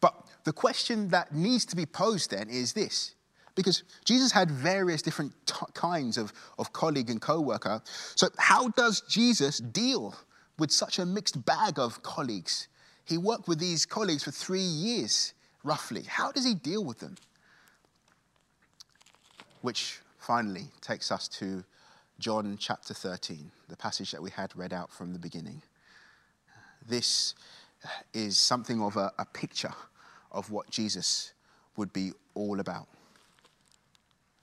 But 0.00 0.26
the 0.44 0.52
question 0.52 1.08
that 1.08 1.34
needs 1.34 1.64
to 1.66 1.76
be 1.76 1.86
posed 1.86 2.30
then 2.30 2.50
is 2.50 2.72
this 2.72 3.14
because 3.54 3.84
Jesus 4.04 4.30
had 4.30 4.50
various 4.50 5.02
different 5.02 5.32
t- 5.46 5.54
kinds 5.72 6.18
of, 6.18 6.32
of 6.58 6.72
colleague 6.72 7.10
and 7.10 7.20
co 7.20 7.40
worker. 7.40 7.80
So, 8.14 8.28
how 8.36 8.68
does 8.68 9.00
Jesus 9.08 9.58
deal 9.58 10.14
with 10.58 10.70
such 10.70 10.98
a 10.98 11.06
mixed 11.06 11.44
bag 11.44 11.78
of 11.78 12.02
colleagues? 12.02 12.68
He 13.04 13.18
worked 13.18 13.48
with 13.48 13.58
these 13.58 13.86
colleagues 13.86 14.24
for 14.24 14.30
three 14.30 14.60
years, 14.60 15.32
roughly. 15.64 16.02
How 16.02 16.30
does 16.30 16.44
he 16.44 16.54
deal 16.54 16.84
with 16.84 16.98
them? 16.98 17.16
Which 19.66 19.98
finally 20.20 20.68
takes 20.80 21.10
us 21.10 21.26
to 21.26 21.64
John 22.20 22.56
chapter 22.56 22.94
13, 22.94 23.50
the 23.68 23.76
passage 23.76 24.12
that 24.12 24.22
we 24.22 24.30
had 24.30 24.54
read 24.54 24.72
out 24.72 24.92
from 24.92 25.12
the 25.12 25.18
beginning. 25.18 25.60
This 26.88 27.34
is 28.14 28.38
something 28.38 28.80
of 28.80 28.96
a, 28.96 29.10
a 29.18 29.24
picture 29.24 29.74
of 30.30 30.52
what 30.52 30.70
Jesus 30.70 31.32
would 31.76 31.92
be 31.92 32.12
all 32.36 32.60
about. 32.60 32.86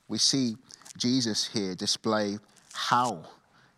We 0.09 0.17
see 0.17 0.57
Jesus 0.97 1.47
here 1.47 1.73
display 1.73 2.37
how 2.73 3.23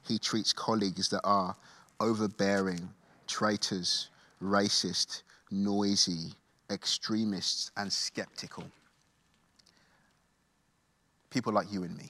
he 0.07 0.17
treats 0.17 0.51
colleagues 0.51 1.09
that 1.09 1.21
are 1.23 1.55
overbearing, 1.99 2.89
traitors, 3.27 4.09
racist, 4.41 5.21
noisy, 5.51 6.33
extremists, 6.71 7.69
and 7.77 7.93
skeptical 7.93 8.63
people 11.29 11.53
like 11.53 11.71
you 11.71 11.83
and 11.83 11.95
me. 11.97 12.09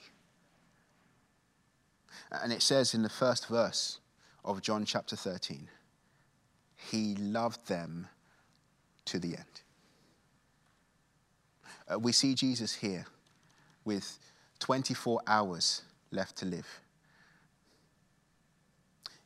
And 2.30 2.52
it 2.52 2.62
says 2.62 2.94
in 2.94 3.02
the 3.02 3.08
first 3.08 3.48
verse 3.48 3.98
of 4.44 4.62
John 4.62 4.84
chapter 4.84 5.16
13, 5.16 5.68
He 6.76 7.14
loved 7.16 7.68
them 7.68 8.08
to 9.06 9.18
the 9.18 9.36
end. 9.36 9.62
Uh, 11.92 11.98
we 11.98 12.12
see 12.12 12.34
Jesus 12.34 12.74
here 12.74 13.06
with 13.84 14.18
24 14.58 15.20
hours 15.26 15.82
left 16.10 16.36
to 16.38 16.46
live. 16.46 16.80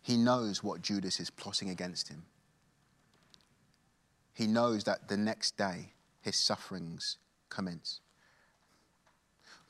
He 0.02 0.16
knows 0.16 0.62
what 0.62 0.82
Judas 0.82 1.20
is 1.20 1.30
plotting 1.30 1.70
against 1.70 2.08
him. 2.08 2.24
He 4.34 4.46
knows 4.46 4.84
that 4.84 5.08
the 5.08 5.16
next 5.16 5.56
day 5.56 5.92
his 6.20 6.36
sufferings 6.36 7.18
commence 7.48 8.00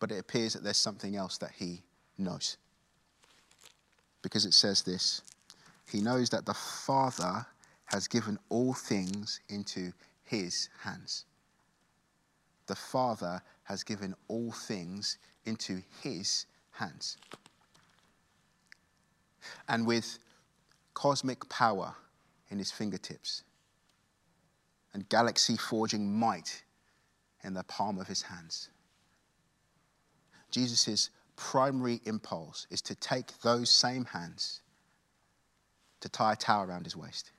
but 0.01 0.11
it 0.11 0.19
appears 0.19 0.55
that 0.55 0.65
there's 0.65 0.79
something 0.79 1.15
else 1.15 1.39
that 1.39 1.53
he 1.57 1.83
knows. 2.19 2.57
Because 4.23 4.47
it 4.47 4.55
says 4.55 4.83
this 4.83 5.23
He 5.89 6.01
knows 6.01 6.31
that 6.31 6.47
the 6.47 6.55
Father 6.55 7.47
has 7.85 8.09
given 8.09 8.39
all 8.49 8.73
things 8.73 9.41
into 9.49 9.93
his 10.25 10.69
hands. 10.81 11.27
The 12.67 12.75
Father 12.75 13.43
has 13.65 13.85
given 13.85 14.15
all 14.29 14.53
things 14.53 15.19
into 15.45 15.83
his 16.03 16.47
hands. 16.73 17.17
And 19.69 19.87
with 19.87 20.19
cosmic 20.95 21.49
power 21.49 21.95
in 22.51 22.59
his 22.59 22.71
fingertips 22.71 23.43
and 24.93 25.09
galaxy 25.09 25.57
forging 25.57 26.13
might 26.13 26.63
in 27.43 27.55
the 27.55 27.65
palm 27.65 27.99
of 27.99 28.07
his 28.07 28.23
hands 28.23 28.69
Jesus' 30.51 31.11
primary 31.37 32.01
impulse 32.05 32.67
is 32.71 32.83
to 32.83 32.95
take 32.95 33.39
those 33.41 33.71
same 33.71 34.05
hands 34.05 34.61
to 36.01 36.09
tie 36.09 36.33
a 36.33 36.37
towel 36.37 36.65
around 36.65 36.85
his 36.85 36.97
waist 36.97 37.33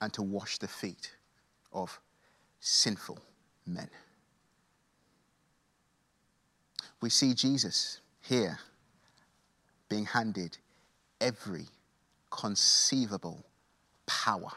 and 0.00 0.12
to 0.12 0.22
wash 0.22 0.58
the 0.58 0.68
feet 0.68 1.12
of 1.72 2.00
sinful 2.60 3.18
men. 3.66 3.88
We 7.00 7.10
see 7.10 7.34
Jesus 7.34 8.00
here 8.20 8.58
being 9.88 10.04
handed 10.04 10.58
every 11.20 11.66
conceivable 12.30 13.44
power. 14.06 14.50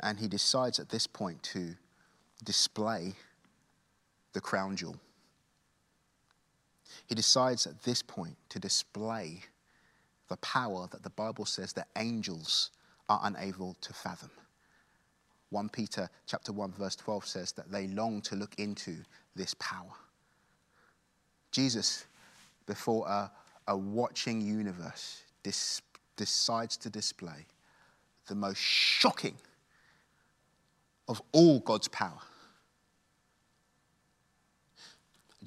And 0.00 0.18
he 0.18 0.28
decides 0.28 0.78
at 0.78 0.88
this 0.88 1.06
point 1.06 1.42
to 1.44 1.74
display 2.44 3.14
the 4.38 4.42
crown 4.42 4.76
jewel. 4.76 4.94
He 7.08 7.16
decides 7.16 7.66
at 7.66 7.82
this 7.82 8.02
point 8.02 8.36
to 8.50 8.60
display 8.60 9.40
the 10.28 10.36
power 10.36 10.86
that 10.92 11.02
the 11.02 11.10
Bible 11.10 11.44
says 11.44 11.72
that 11.72 11.88
angels 11.96 12.70
are 13.08 13.18
unable 13.24 13.76
to 13.80 13.92
fathom. 13.92 14.30
1 15.50 15.70
Peter 15.70 16.08
chapter 16.24 16.52
1 16.52 16.70
verse 16.78 16.94
12 16.94 17.26
says 17.26 17.50
that 17.50 17.72
they 17.72 17.88
long 17.88 18.20
to 18.20 18.36
look 18.36 18.54
into 18.58 18.98
this 19.34 19.54
power. 19.54 19.96
Jesus 21.50 22.06
before 22.66 23.08
a, 23.08 23.28
a 23.66 23.76
watching 23.76 24.40
universe 24.40 25.24
dis, 25.42 25.82
decides 26.14 26.76
to 26.76 26.88
display 26.88 27.44
the 28.28 28.36
most 28.36 28.60
shocking 28.60 29.34
of 31.08 31.20
all 31.32 31.58
God's 31.58 31.88
power 31.88 32.20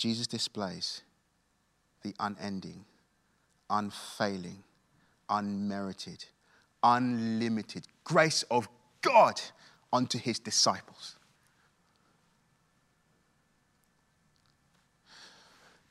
Jesus 0.01 0.25
displays 0.25 1.03
the 2.01 2.11
unending, 2.19 2.85
unfailing, 3.69 4.63
unmerited, 5.29 6.25
unlimited 6.81 7.85
grace 8.03 8.43
of 8.49 8.67
God 9.03 9.39
unto 9.93 10.17
his 10.17 10.39
disciples. 10.39 11.17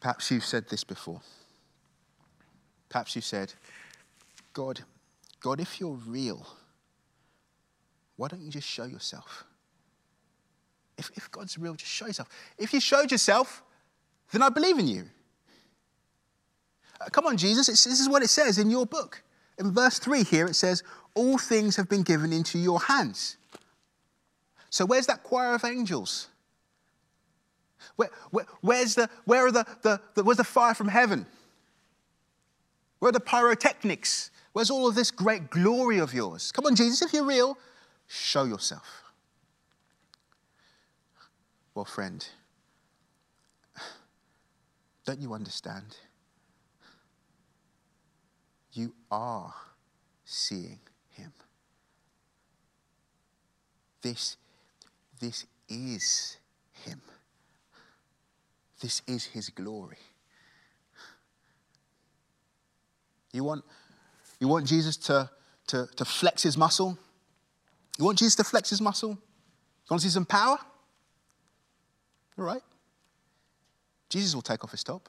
Perhaps 0.01 0.29
you've 0.33 0.45
said 0.45 0.69
this 0.69 0.83
before. 0.83 1.21
Perhaps 2.89 3.15
you 3.15 3.23
said, 3.23 3.53
God, 4.53 4.81
God, 5.39 5.61
if 5.61 5.81
you're 5.81 6.01
real, 6.09 6.45
why 8.17 8.27
don't 8.27 8.43
you 8.43 8.51
just 8.51 8.67
show 8.67 8.87
yourself? 8.87 9.45
If, 10.99 11.13
if 11.15 11.31
God's 11.31 11.57
real, 11.57 11.75
just 11.75 11.93
show 11.93 12.07
yourself. 12.09 12.29
If 12.59 12.73
you 12.73 12.81
showed 12.81 13.13
yourself, 13.13 13.63
then 14.33 14.43
I 14.43 14.49
believe 14.49 14.79
in 14.79 14.89
you. 14.89 15.05
Uh, 17.01 17.07
come 17.07 17.27
on, 17.27 17.37
Jesus, 17.37 17.69
it's, 17.69 17.85
this 17.85 18.01
is 18.01 18.09
what 18.09 18.23
it 18.23 18.29
says 18.29 18.59
in 18.59 18.71
your 18.71 18.87
book. 18.87 19.23
In 19.59 19.73
verse 19.73 19.99
3 19.99 20.25
here, 20.25 20.47
it 20.47 20.55
says, 20.55 20.83
All 21.15 21.39
things 21.39 21.77
have 21.77 21.89
been 21.89 22.03
given 22.03 22.33
into 22.33 22.59
your 22.59 22.81
hands. 22.81 23.37
So 24.71 24.87
where's 24.87 25.07
that 25.07 25.23
choir 25.23 25.55
of 25.55 25.65
angels? 25.65 26.29
Where, 27.97 28.11
where, 28.31 28.47
where's 28.61 28.95
the, 28.95 29.11
where 29.25 29.47
are 29.47 29.53
the, 29.53 29.67
the, 29.83 30.01
the, 30.15 30.23
where's 30.23 30.39
the 30.39 30.45
fire 30.45 30.75
from 30.75 30.89
heaven? 30.89 31.27
Where 33.01 33.09
are 33.09 33.13
the 33.13 33.21
pyrotechnics? 33.21 34.31
Where's 34.53 34.71
all 34.71 34.87
of 34.87 34.95
this 34.95 35.11
great 35.11 35.51
glory 35.51 35.99
of 35.99 36.15
yours? 36.15 36.53
Come 36.53 36.67
on, 36.67 36.77
Jesus, 36.77 37.03
if 37.03 37.13
you're 37.13 37.25
real, 37.25 37.59
show 38.07 38.45
yourself. 38.45 39.03
Well, 41.75 41.85
friend, 41.85 42.27
don't 45.05 45.21
you 45.21 45.35
understand? 45.35 45.97
You 48.73 48.95
are 49.11 49.55
seeing 50.25 50.79
him. 51.11 51.33
This, 54.03 54.37
this 55.19 55.47
is 55.69 56.37
him. 56.85 57.01
This 58.81 59.03
is 59.07 59.27
his 59.27 59.51
glory. 59.51 59.99
You 63.33 63.45
want, 63.45 63.65
you 64.39 64.49
want 64.49 64.67
Jesus 64.67 64.97
to, 64.99 65.31
to, 65.69 65.89
to 65.97 66.05
flex 66.05 66.43
his 66.43 66.57
muscle? 66.57 66.99
You 67.99 68.05
want 68.05 68.19
Jesus 68.19 68.37
to 68.37 68.45
flex 68.45 68.71
his 68.71 68.81
muscle? 68.81 69.11
You 69.11 69.17
want 69.91 70.03
to 70.03 70.09
see 70.09 70.13
some 70.13 70.25
power? 70.25 70.59
All 72.39 72.45
right. 72.45 72.63
Jesus 74.11 74.35
will 74.35 74.43
take 74.43 74.63
off 74.63 74.73
his 74.73 74.85
top. 74.85 75.09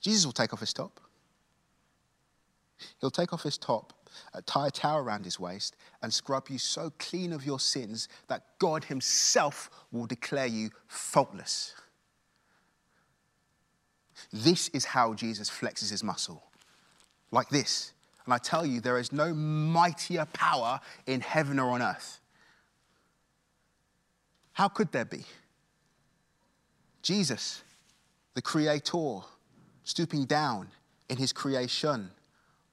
Jesus 0.00 0.24
will 0.24 0.32
take 0.32 0.52
off 0.52 0.60
his 0.60 0.72
top. 0.72 1.00
He'll 3.00 3.10
take 3.10 3.32
off 3.32 3.42
his 3.42 3.58
top, 3.58 3.92
tie 4.46 4.68
a 4.68 4.70
towel 4.70 4.98
around 4.98 5.24
his 5.24 5.38
waist, 5.38 5.76
and 6.02 6.12
scrub 6.12 6.48
you 6.48 6.58
so 6.58 6.92
clean 6.98 7.32
of 7.32 7.44
your 7.44 7.60
sins 7.60 8.08
that 8.28 8.44
God 8.58 8.84
Himself 8.84 9.68
will 9.92 10.06
declare 10.06 10.46
you 10.46 10.70
faultless. 10.86 11.74
This 14.32 14.68
is 14.68 14.84
how 14.84 15.14
Jesus 15.14 15.50
flexes 15.50 15.90
his 15.90 16.04
muscle, 16.04 16.42
like 17.30 17.48
this. 17.48 17.92
And 18.24 18.34
I 18.34 18.38
tell 18.38 18.66
you, 18.66 18.80
there 18.80 18.98
is 18.98 19.12
no 19.12 19.32
mightier 19.32 20.26
power 20.32 20.80
in 21.06 21.20
heaven 21.20 21.58
or 21.58 21.70
on 21.70 21.82
earth. 21.82 22.20
How 24.52 24.68
could 24.68 24.92
there 24.92 25.04
be? 25.04 25.24
Jesus, 27.08 27.62
the 28.34 28.42
Creator, 28.42 29.20
stooping 29.82 30.26
down 30.26 30.68
in 31.08 31.16
his 31.16 31.32
creation, 31.32 32.10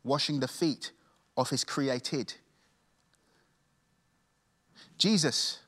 washing 0.03 0.41
the 0.41 0.47
feet 0.49 0.91
of 1.37 1.49
his 1.51 1.63
created. 1.63 2.33
Jesus, 4.97 5.59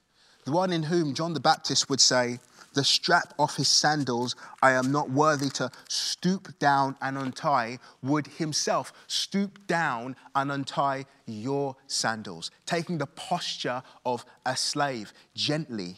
the 0.43 0.51
one 0.51 0.73
in 0.73 0.83
whom 0.83 1.13
John 1.13 1.33
the 1.33 1.39
Baptist 1.39 1.89
would 1.89 2.01
say, 2.01 2.39
the 2.73 2.83
strap 2.83 3.33
off 3.39 3.55
his 3.55 3.69
sandals 3.69 4.35
I 4.61 4.73
am 4.73 4.91
not 4.91 5.09
worthy 5.09 5.49
to 5.51 5.71
stoop 5.87 6.59
down 6.59 6.97
and 7.01 7.17
untie, 7.17 7.79
would 8.03 8.27
himself 8.27 8.91
stoop 9.07 9.65
down 9.67 10.17
and 10.35 10.51
untie 10.51 11.05
your 11.25 11.77
sandals, 11.87 12.51
taking 12.65 12.97
the 12.97 13.07
posture 13.07 13.81
of 14.05 14.25
a 14.45 14.57
slave, 14.57 15.13
gently 15.33 15.95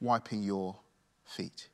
wiping 0.00 0.42
your 0.42 0.76
feet. 1.32 1.68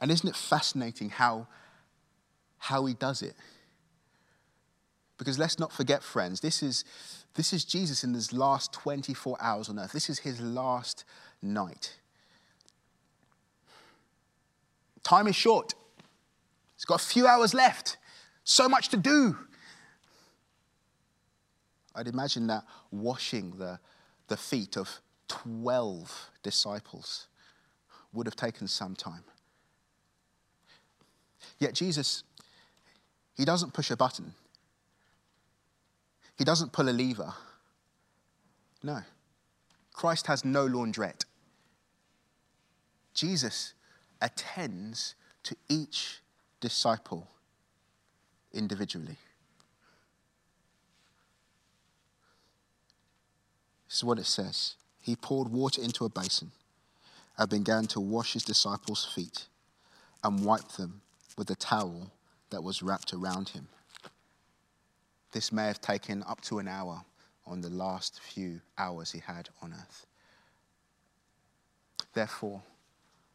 And 0.00 0.10
isn't 0.10 0.28
it 0.28 0.36
fascinating 0.36 1.10
how, 1.10 1.46
how 2.58 2.86
he 2.86 2.94
does 2.94 3.22
it? 3.22 3.34
Because 5.18 5.38
let's 5.38 5.58
not 5.58 5.70
forget, 5.70 6.02
friends, 6.02 6.40
this 6.40 6.62
is, 6.62 6.84
this 7.34 7.52
is 7.52 7.64
Jesus 7.64 8.02
in 8.02 8.14
his 8.14 8.32
last 8.32 8.72
24 8.72 9.36
hours 9.38 9.68
on 9.68 9.78
earth. 9.78 9.92
This 9.92 10.08
is 10.08 10.20
his 10.20 10.40
last 10.40 11.04
night. 11.42 11.98
Time 15.02 15.26
is 15.26 15.36
short. 15.36 15.74
He's 16.74 16.86
got 16.86 17.02
a 17.02 17.04
few 17.04 17.26
hours 17.26 17.52
left. 17.52 17.98
So 18.44 18.66
much 18.68 18.88
to 18.88 18.96
do. 18.96 19.36
I'd 21.94 22.08
imagine 22.08 22.46
that 22.46 22.64
washing 22.90 23.58
the, 23.58 23.78
the 24.28 24.38
feet 24.38 24.78
of 24.78 25.00
12 25.30 26.30
disciples 26.42 27.28
would 28.12 28.26
have 28.26 28.34
taken 28.34 28.66
some 28.66 28.96
time. 28.96 29.22
Yet 31.60 31.74
Jesus, 31.74 32.24
he 33.36 33.44
doesn't 33.44 33.72
push 33.72 33.92
a 33.92 33.96
button. 33.96 34.34
He 36.36 36.42
doesn't 36.42 36.72
pull 36.72 36.88
a 36.88 36.90
lever. 36.90 37.32
No. 38.82 39.02
Christ 39.92 40.26
has 40.26 40.44
no 40.44 40.66
laundrette. 40.66 41.24
Jesus 43.14 43.74
attends 44.20 45.14
to 45.44 45.54
each 45.68 46.20
disciple 46.60 47.28
individually. 48.52 49.18
This 53.88 53.98
is 53.98 54.04
what 54.04 54.18
it 54.18 54.26
says. 54.26 54.74
He 55.00 55.16
poured 55.16 55.48
water 55.48 55.82
into 55.82 56.04
a 56.04 56.08
basin 56.08 56.52
and 57.38 57.48
began 57.48 57.86
to 57.88 58.00
wash 58.00 58.34
his 58.34 58.44
disciples' 58.44 59.04
feet 59.04 59.46
and 60.22 60.44
wipe 60.44 60.72
them 60.72 61.00
with 61.38 61.48
the 61.48 61.56
towel 61.56 62.10
that 62.50 62.62
was 62.62 62.82
wrapped 62.82 63.14
around 63.14 63.50
him. 63.50 63.68
This 65.32 65.52
may 65.52 65.66
have 65.66 65.80
taken 65.80 66.22
up 66.24 66.40
to 66.42 66.58
an 66.58 66.68
hour 66.68 67.04
on 67.46 67.60
the 67.60 67.70
last 67.70 68.20
few 68.20 68.60
hours 68.76 69.12
he 69.12 69.20
had 69.20 69.48
on 69.62 69.72
earth. 69.72 70.06
Therefore, 72.12 72.62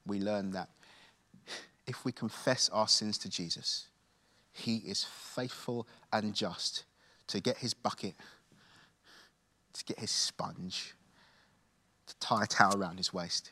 we 0.05 0.19
learn 0.19 0.51
that 0.51 0.69
if 1.87 2.05
we 2.05 2.11
confess 2.11 2.69
our 2.69 2.87
sins 2.87 3.17
to 3.19 3.29
Jesus, 3.29 3.87
he 4.51 4.77
is 4.77 5.03
faithful 5.03 5.87
and 6.11 6.33
just 6.33 6.83
to 7.27 7.39
get 7.39 7.57
his 7.57 7.73
bucket, 7.73 8.15
to 9.73 9.85
get 9.85 9.99
his 9.99 10.11
sponge, 10.11 10.93
to 12.07 12.15
tie 12.19 12.43
a 12.43 12.47
towel 12.47 12.77
around 12.77 12.97
his 12.97 13.13
waist, 13.13 13.51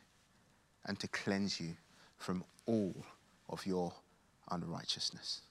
and 0.85 0.99
to 0.99 1.07
cleanse 1.07 1.59
you 1.59 1.75
from 2.17 2.43
all 2.65 2.95
of 3.49 3.65
your 3.65 3.93
unrighteousness. 4.51 5.41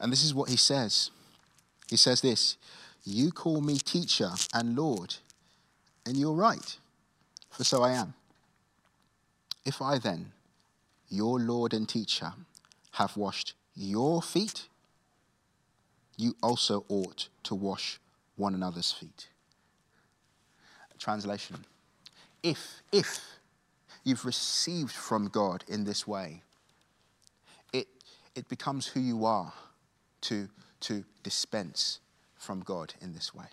And 0.00 0.10
this 0.10 0.24
is 0.24 0.34
what 0.34 0.48
he 0.48 0.56
says. 0.56 1.10
He 1.88 1.96
says 1.96 2.20
this 2.20 2.56
You 3.04 3.30
call 3.30 3.60
me 3.60 3.78
teacher 3.78 4.30
and 4.54 4.76
Lord, 4.76 5.16
and 6.06 6.16
you're 6.16 6.32
right, 6.34 6.76
for 7.50 7.64
so 7.64 7.82
I 7.82 7.92
am. 7.92 8.14
If 9.64 9.80
I 9.80 9.98
then, 9.98 10.32
your 11.08 11.38
Lord 11.38 11.72
and 11.72 11.88
teacher, 11.88 12.32
have 12.92 13.16
washed 13.16 13.54
your 13.74 14.20
feet, 14.20 14.66
you 16.16 16.36
also 16.42 16.84
ought 16.88 17.28
to 17.44 17.54
wash 17.54 18.00
one 18.36 18.54
another's 18.54 18.92
feet. 18.92 19.28
Translation 21.02 21.56
If, 22.44 22.80
if 22.92 23.20
you've 24.04 24.24
received 24.24 24.92
from 24.92 25.26
God 25.26 25.64
in 25.66 25.82
this 25.82 26.06
way, 26.06 26.42
it, 27.72 27.88
it 28.36 28.48
becomes 28.48 28.86
who 28.86 29.00
you 29.00 29.24
are 29.24 29.52
to, 30.22 30.48
to 30.82 31.04
dispense 31.24 31.98
from 32.36 32.60
God 32.60 32.94
in 33.00 33.14
this 33.14 33.34
way. 33.34 33.46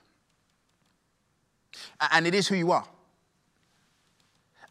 And 2.11 2.27
it 2.27 2.35
is 2.35 2.47
who 2.47 2.55
you 2.55 2.71
are. 2.71 2.85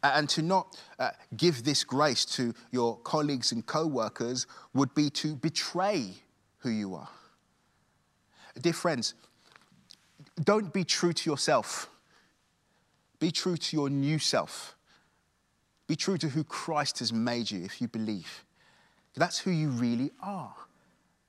And 0.01 0.29
to 0.29 0.41
not 0.41 0.77
uh, 0.99 1.09
give 1.35 1.65
this 1.65 1.83
grace 1.83 2.23
to 2.37 2.53
your 2.71 2.97
colleagues 2.99 3.51
and 3.51 3.65
co 3.65 3.87
workers 3.87 4.47
would 4.73 4.95
be 4.95 5.09
to 5.09 5.35
betray 5.35 6.13
who 6.59 6.69
you 6.69 6.95
are. 6.95 7.09
Dear 8.61 8.71
friends, 8.71 9.15
don't 10.41 10.71
be 10.71 10.85
true 10.85 11.11
to 11.11 11.29
yourself. 11.29 11.89
Be 13.19 13.31
true 13.31 13.57
to 13.57 13.75
your 13.75 13.89
new 13.89 14.17
self. 14.17 14.75
Be 15.87 15.95
true 15.95 16.17
to 16.17 16.29
who 16.29 16.43
Christ 16.43 16.99
has 16.99 17.11
made 17.11 17.51
you 17.51 17.63
if 17.63 17.81
you 17.81 17.87
believe. 17.87 18.45
That's 19.15 19.39
who 19.39 19.51
you 19.51 19.69
really 19.69 20.11
are 20.21 20.55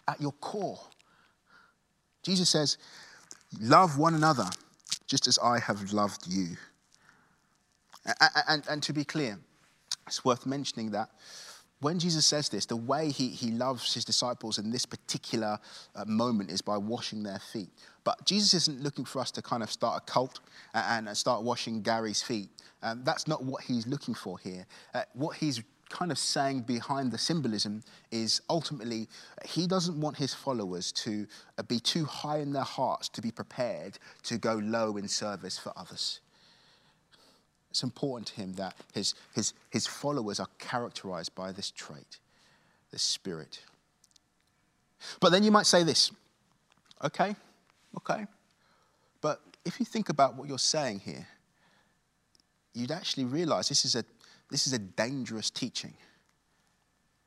at 0.07 0.21
your 0.21 0.33
core. 0.33 0.81
Jesus 2.23 2.49
says, 2.49 2.79
Love 3.61 3.99
one 3.99 4.15
another 4.15 4.49
just 5.07 5.27
as 5.27 5.39
I 5.39 5.59
have 5.59 5.93
loved 5.93 6.27
you. 6.29 6.57
And, 8.05 8.31
and, 8.49 8.63
and, 8.69 8.83
to 8.85 8.93
be 8.93 9.05
clear, 9.05 9.39
it's 10.07 10.25
worth 10.25 10.47
mentioning 10.47 10.93
that 10.93 11.11
when 11.81 11.99
Jesus 11.99 12.27
says 12.27 12.49
this, 12.49 12.67
the 12.67 12.77
way 12.77 13.11
he, 13.11 13.29
he 13.29 13.51
loves 13.51 13.95
his 13.95 14.05
disciples 14.05 14.59
in 14.59 14.71
this 14.71 14.85
particular 14.85 15.59
uh, 15.95 16.05
moment 16.07 16.51
is 16.51 16.61
by 16.61 16.77
washing 16.77 17.23
their 17.23 17.39
feet. 17.39 17.71
But 18.05 18.25
Jesus 18.27 18.55
isn't 18.55 18.83
looking 18.83 19.05
for 19.05 19.21
us 19.21 19.31
to 19.33 19.43
kind 19.43 19.63
of 19.63 19.71
start 19.71 20.03
a 20.03 20.11
cult 20.11 20.41
and, 20.75 21.09
and 21.09 21.17
start 21.17 21.43
washing 21.43 21.83
Gary's 21.83 22.23
feet. 22.23 22.51
Um, 22.83 23.03
that's 23.05 23.27
not 23.27 23.45
what 23.45 23.65
he's 23.65 23.87
looking 23.87 24.15
for 24.15 24.39
here. 24.39 24.67
Uh, 24.95 25.03
what 25.15 25.37
he's 25.37 25.63
kind 25.89 26.13
of 26.13 26.19
saying 26.19 26.61
behind 26.61 27.11
the 27.11 27.19
symbolism 27.19 27.83
is 28.11 28.41
ultimately 28.49 29.09
he 29.45 29.67
doesn't 29.67 30.01
want 30.01 30.17
his 30.17 30.33
followers 30.33 30.93
to 30.93 31.27
uh, 31.59 31.63
be 31.65 31.81
too 31.81 32.05
high 32.05 32.39
in 32.39 32.53
their 32.53 32.63
hearts 32.63 33.09
to 33.09 33.21
be 33.21 33.31
prepared 33.31 33.99
to 34.23 34.39
go 34.39 34.55
low 34.55 34.97
in 34.97 35.09
service 35.09 35.59
for 35.59 35.73
others. 35.77 36.21
It's 37.81 37.85
important 37.85 38.27
to 38.29 38.35
him 38.35 38.53
that 38.57 38.77
his, 38.93 39.15
his, 39.33 39.55
his 39.71 39.87
followers 39.87 40.39
are 40.39 40.49
characterized 40.59 41.35
by 41.35 41.51
this 41.51 41.71
trait, 41.71 42.19
this 42.93 43.01
spirit. 43.01 43.61
But 45.19 45.33
then 45.33 45.43
you 45.43 45.51
might 45.51 45.65
say 45.65 45.83
this 45.83 46.13
okay, 47.03 47.35
okay. 47.97 48.27
But 49.23 49.41
if 49.65 49.81
you 49.81 49.87
think 49.87 50.11
about 50.11 50.37
what 50.37 50.47
you're 50.47 50.59
saying 50.59 50.99
here, 50.99 51.27
you'd 52.75 52.91
actually 52.91 53.25
realize 53.25 53.71
this 53.71 53.87
is 53.87 53.95
a, 53.95 54.05
this 54.51 54.67
is 54.67 54.75
a 54.75 54.79
dangerous 54.79 55.49
teaching. 55.49 55.95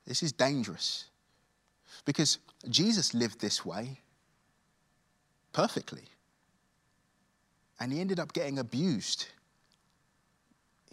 This 0.05 0.21
is 0.21 0.31
dangerous. 0.31 1.05
Because 2.05 2.37
Jesus 2.69 3.15
lived 3.15 3.41
this 3.41 3.65
way 3.65 4.01
perfectly. 5.51 6.03
And 7.79 7.91
he 7.91 7.99
ended 7.99 8.19
up 8.19 8.33
getting 8.33 8.59
abused. 8.59 9.25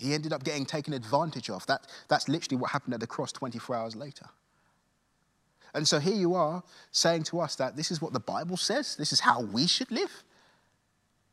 He 0.00 0.14
ended 0.14 0.32
up 0.32 0.44
getting 0.44 0.64
taken 0.64 0.94
advantage 0.94 1.50
of. 1.50 1.66
That, 1.66 1.86
that's 2.08 2.28
literally 2.28 2.60
what 2.60 2.70
happened 2.70 2.94
at 2.94 3.00
the 3.00 3.06
cross 3.06 3.32
24 3.32 3.76
hours 3.76 3.94
later. 3.94 4.26
And 5.74 5.86
so 5.86 5.98
here 5.98 6.14
you 6.14 6.34
are 6.34 6.62
saying 6.90 7.24
to 7.24 7.40
us 7.40 7.54
that 7.56 7.76
this 7.76 7.90
is 7.90 8.00
what 8.00 8.12
the 8.12 8.20
Bible 8.20 8.56
says, 8.56 8.96
this 8.96 9.12
is 9.12 9.20
how 9.20 9.42
we 9.42 9.66
should 9.66 9.90
live. 9.90 10.24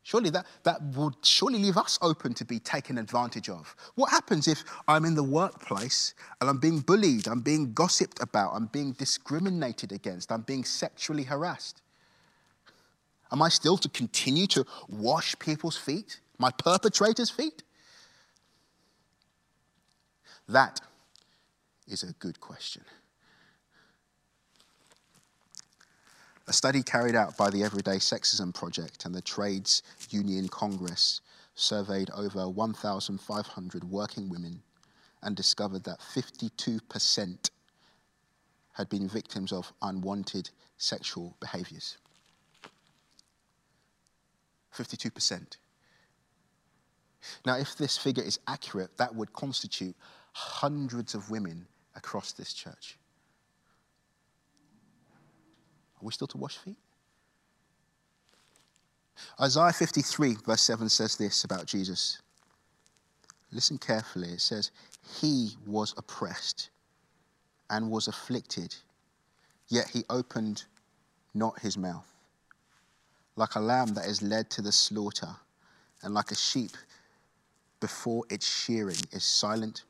Surely 0.02 0.30
that, 0.30 0.46
that 0.62 0.82
would 0.96 1.14
surely 1.22 1.58
leave 1.58 1.76
us 1.76 1.98
open 2.00 2.32
to 2.34 2.44
be 2.44 2.58
taken 2.58 2.98
advantage 2.98 3.48
of. 3.48 3.74
What 3.94 4.10
happens 4.10 4.48
if 4.48 4.64
I'm 4.86 5.04
in 5.04 5.14
the 5.14 5.22
workplace 5.22 6.14
and 6.40 6.48
I'm 6.48 6.58
being 6.58 6.80
bullied, 6.80 7.26
I'm 7.26 7.40
being 7.40 7.72
gossiped 7.72 8.22
about, 8.22 8.52
I'm 8.54 8.66
being 8.66 8.92
discriminated 8.92 9.92
against, 9.92 10.30
I'm 10.30 10.42
being 10.42 10.64
sexually 10.64 11.24
harassed? 11.24 11.82
Am 13.30 13.42
I 13.42 13.48
still 13.50 13.76
to 13.78 13.88
continue 13.88 14.46
to 14.48 14.64
wash 14.88 15.38
people's 15.38 15.76
feet, 15.76 16.20
my 16.38 16.50
perpetrators' 16.50 17.28
feet? 17.28 17.62
That 20.48 20.80
is 21.86 22.02
a 22.02 22.12
good 22.14 22.40
question. 22.40 22.82
A 26.46 26.52
study 26.52 26.82
carried 26.82 27.14
out 27.14 27.36
by 27.36 27.50
the 27.50 27.62
Everyday 27.62 27.96
Sexism 27.96 28.54
Project 28.54 29.04
and 29.04 29.14
the 29.14 29.20
Trades 29.20 29.82
Union 30.08 30.48
Congress 30.48 31.20
surveyed 31.54 32.08
over 32.14 32.48
1,500 32.48 33.84
working 33.84 34.30
women 34.30 34.62
and 35.22 35.36
discovered 35.36 35.84
that 35.84 36.00
52% 36.00 37.50
had 38.72 38.88
been 38.88 39.08
victims 39.08 39.52
of 39.52 39.72
unwanted 39.82 40.48
sexual 40.78 41.36
behaviors. 41.40 41.98
52%. 44.74 45.56
Now, 47.44 47.58
if 47.58 47.76
this 47.76 47.98
figure 47.98 48.22
is 48.22 48.38
accurate, 48.46 48.96
that 48.96 49.14
would 49.14 49.32
constitute 49.32 49.96
hundreds 50.38 51.16
of 51.16 51.30
women 51.30 51.66
across 51.96 52.30
this 52.32 52.52
church. 52.52 52.96
Are 55.96 56.04
we 56.04 56.12
still 56.12 56.28
to 56.28 56.38
wash 56.38 56.58
feet? 56.58 56.76
Isaiah 59.40 59.72
53, 59.72 60.36
verse 60.46 60.60
7 60.60 60.88
says 60.88 61.16
this 61.16 61.42
about 61.42 61.66
Jesus. 61.66 62.22
Listen 63.50 63.78
carefully. 63.78 64.28
It 64.28 64.40
says, 64.40 64.70
He 65.20 65.56
was 65.66 65.92
oppressed 65.96 66.70
and 67.68 67.90
was 67.90 68.06
afflicted, 68.06 68.76
yet 69.66 69.88
he 69.92 70.04
opened 70.08 70.64
not 71.34 71.58
his 71.58 71.76
mouth. 71.76 72.06
Like 73.34 73.56
a 73.56 73.60
lamb 73.60 73.94
that 73.94 74.06
is 74.06 74.22
led 74.22 74.50
to 74.50 74.62
the 74.62 74.72
slaughter, 74.72 75.34
and 76.04 76.14
like 76.14 76.30
a 76.30 76.36
sheep 76.36 76.76
before 77.80 78.22
its 78.30 78.46
shearing 78.46 78.96
is 79.10 79.24
silent, 79.24 79.82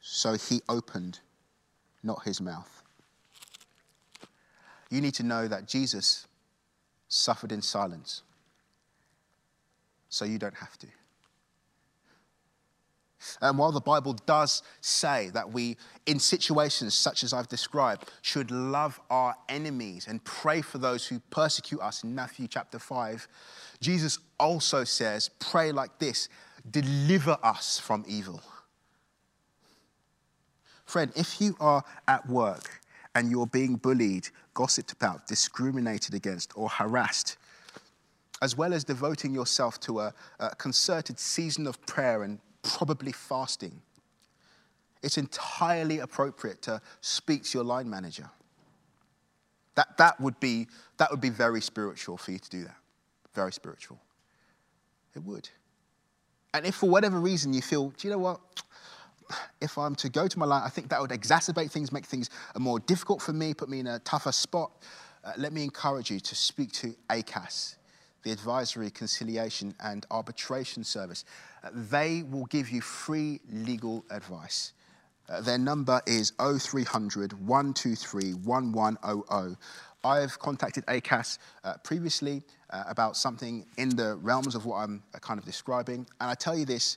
so 0.00 0.34
he 0.34 0.60
opened 0.68 1.20
not 2.02 2.22
his 2.24 2.40
mouth 2.40 2.80
you 4.90 5.00
need 5.00 5.14
to 5.14 5.22
know 5.22 5.48
that 5.48 5.66
Jesus 5.66 6.26
suffered 7.08 7.52
in 7.52 7.62
silence 7.62 8.22
so 10.08 10.24
you 10.24 10.38
don't 10.38 10.56
have 10.56 10.76
to. 10.78 10.86
And 13.42 13.58
while 13.58 13.70
the 13.70 13.80
Bible 13.80 14.14
does 14.26 14.62
say 14.80 15.30
that 15.34 15.52
we, 15.52 15.76
in 16.06 16.18
situations 16.18 16.94
such 16.94 17.22
as 17.22 17.32
I've 17.32 17.48
described, 17.48 18.10
should 18.22 18.50
love 18.50 18.98
our 19.10 19.36
enemies 19.48 20.06
and 20.08 20.24
pray 20.24 20.62
for 20.62 20.78
those 20.78 21.06
who 21.06 21.20
persecute 21.30 21.80
us 21.80 22.02
in 22.02 22.14
Matthew 22.14 22.48
chapter 22.48 22.78
5, 22.78 23.28
Jesus 23.80 24.18
also 24.38 24.84
says, 24.84 25.28
pray 25.38 25.70
like 25.70 25.98
this 25.98 26.28
deliver 26.70 27.38
us 27.42 27.78
from 27.78 28.04
evil. 28.06 28.42
Friend, 30.90 31.12
if 31.14 31.40
you 31.40 31.54
are 31.60 31.84
at 32.08 32.28
work 32.28 32.80
and 33.14 33.30
you're 33.30 33.46
being 33.46 33.76
bullied, 33.76 34.28
gossiped 34.54 34.90
about, 34.90 35.24
discriminated 35.28 36.14
against, 36.14 36.50
or 36.56 36.68
harassed, 36.68 37.36
as 38.42 38.56
well 38.56 38.74
as 38.74 38.82
devoting 38.82 39.32
yourself 39.32 39.78
to 39.82 40.00
a, 40.00 40.12
a 40.40 40.56
concerted 40.56 41.20
season 41.20 41.68
of 41.68 41.80
prayer 41.86 42.24
and 42.24 42.40
probably 42.62 43.12
fasting, 43.12 43.80
it's 45.00 45.16
entirely 45.16 46.00
appropriate 46.00 46.60
to 46.62 46.82
speak 47.02 47.44
to 47.44 47.58
your 47.58 47.64
line 47.64 47.88
manager. 47.88 48.28
That, 49.76 49.96
that, 49.98 50.20
would 50.20 50.40
be, 50.40 50.66
that 50.96 51.08
would 51.12 51.20
be 51.20 51.30
very 51.30 51.60
spiritual 51.60 52.16
for 52.16 52.32
you 52.32 52.40
to 52.40 52.50
do 52.50 52.64
that. 52.64 52.76
Very 53.32 53.52
spiritual. 53.52 54.00
It 55.14 55.22
would. 55.22 55.48
And 56.52 56.66
if 56.66 56.74
for 56.74 56.90
whatever 56.90 57.20
reason 57.20 57.54
you 57.54 57.62
feel, 57.62 57.90
do 57.90 58.08
you 58.08 58.10
know 58.10 58.18
what? 58.18 58.40
If 59.60 59.78
I'm 59.78 59.94
to 59.96 60.08
go 60.08 60.28
to 60.28 60.38
my 60.38 60.46
line, 60.46 60.62
I 60.64 60.68
think 60.68 60.88
that 60.90 61.00
would 61.00 61.10
exacerbate 61.10 61.70
things, 61.70 61.92
make 61.92 62.06
things 62.06 62.30
more 62.58 62.80
difficult 62.80 63.22
for 63.22 63.32
me, 63.32 63.54
put 63.54 63.68
me 63.68 63.80
in 63.80 63.86
a 63.86 63.98
tougher 64.00 64.32
spot. 64.32 64.70
Uh, 65.24 65.32
let 65.36 65.52
me 65.52 65.62
encourage 65.62 66.10
you 66.10 66.20
to 66.20 66.34
speak 66.34 66.72
to 66.72 66.94
ACAS, 67.10 67.76
the 68.22 68.32
Advisory, 68.32 68.90
Conciliation 68.90 69.74
and 69.80 70.06
Arbitration 70.10 70.82
Service. 70.82 71.24
Uh, 71.62 71.70
they 71.72 72.22
will 72.22 72.46
give 72.46 72.70
you 72.70 72.80
free 72.80 73.40
legal 73.50 74.04
advice. 74.10 74.72
Uh, 75.28 75.40
their 75.40 75.58
number 75.58 76.00
is 76.06 76.32
0300 76.40 77.32
123 77.46 78.34
1100. 78.34 79.56
I've 80.02 80.38
contacted 80.38 80.84
ACAS 80.86 81.38
uh, 81.62 81.74
previously 81.84 82.42
uh, 82.70 82.84
about 82.88 83.16
something 83.16 83.66
in 83.76 83.90
the 83.90 84.16
realms 84.16 84.54
of 84.54 84.64
what 84.64 84.76
I'm 84.76 85.02
uh, 85.14 85.18
kind 85.18 85.38
of 85.38 85.44
describing, 85.44 86.06
and 86.20 86.30
I 86.30 86.34
tell 86.34 86.56
you 86.56 86.64
this 86.64 86.96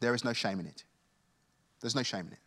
there 0.00 0.14
is 0.14 0.24
no 0.24 0.32
shame 0.32 0.58
in 0.58 0.66
it. 0.66 0.84
There's 1.82 1.94
no 1.94 2.02
shame 2.02 2.26
in 2.28 2.32
it. 2.32 2.38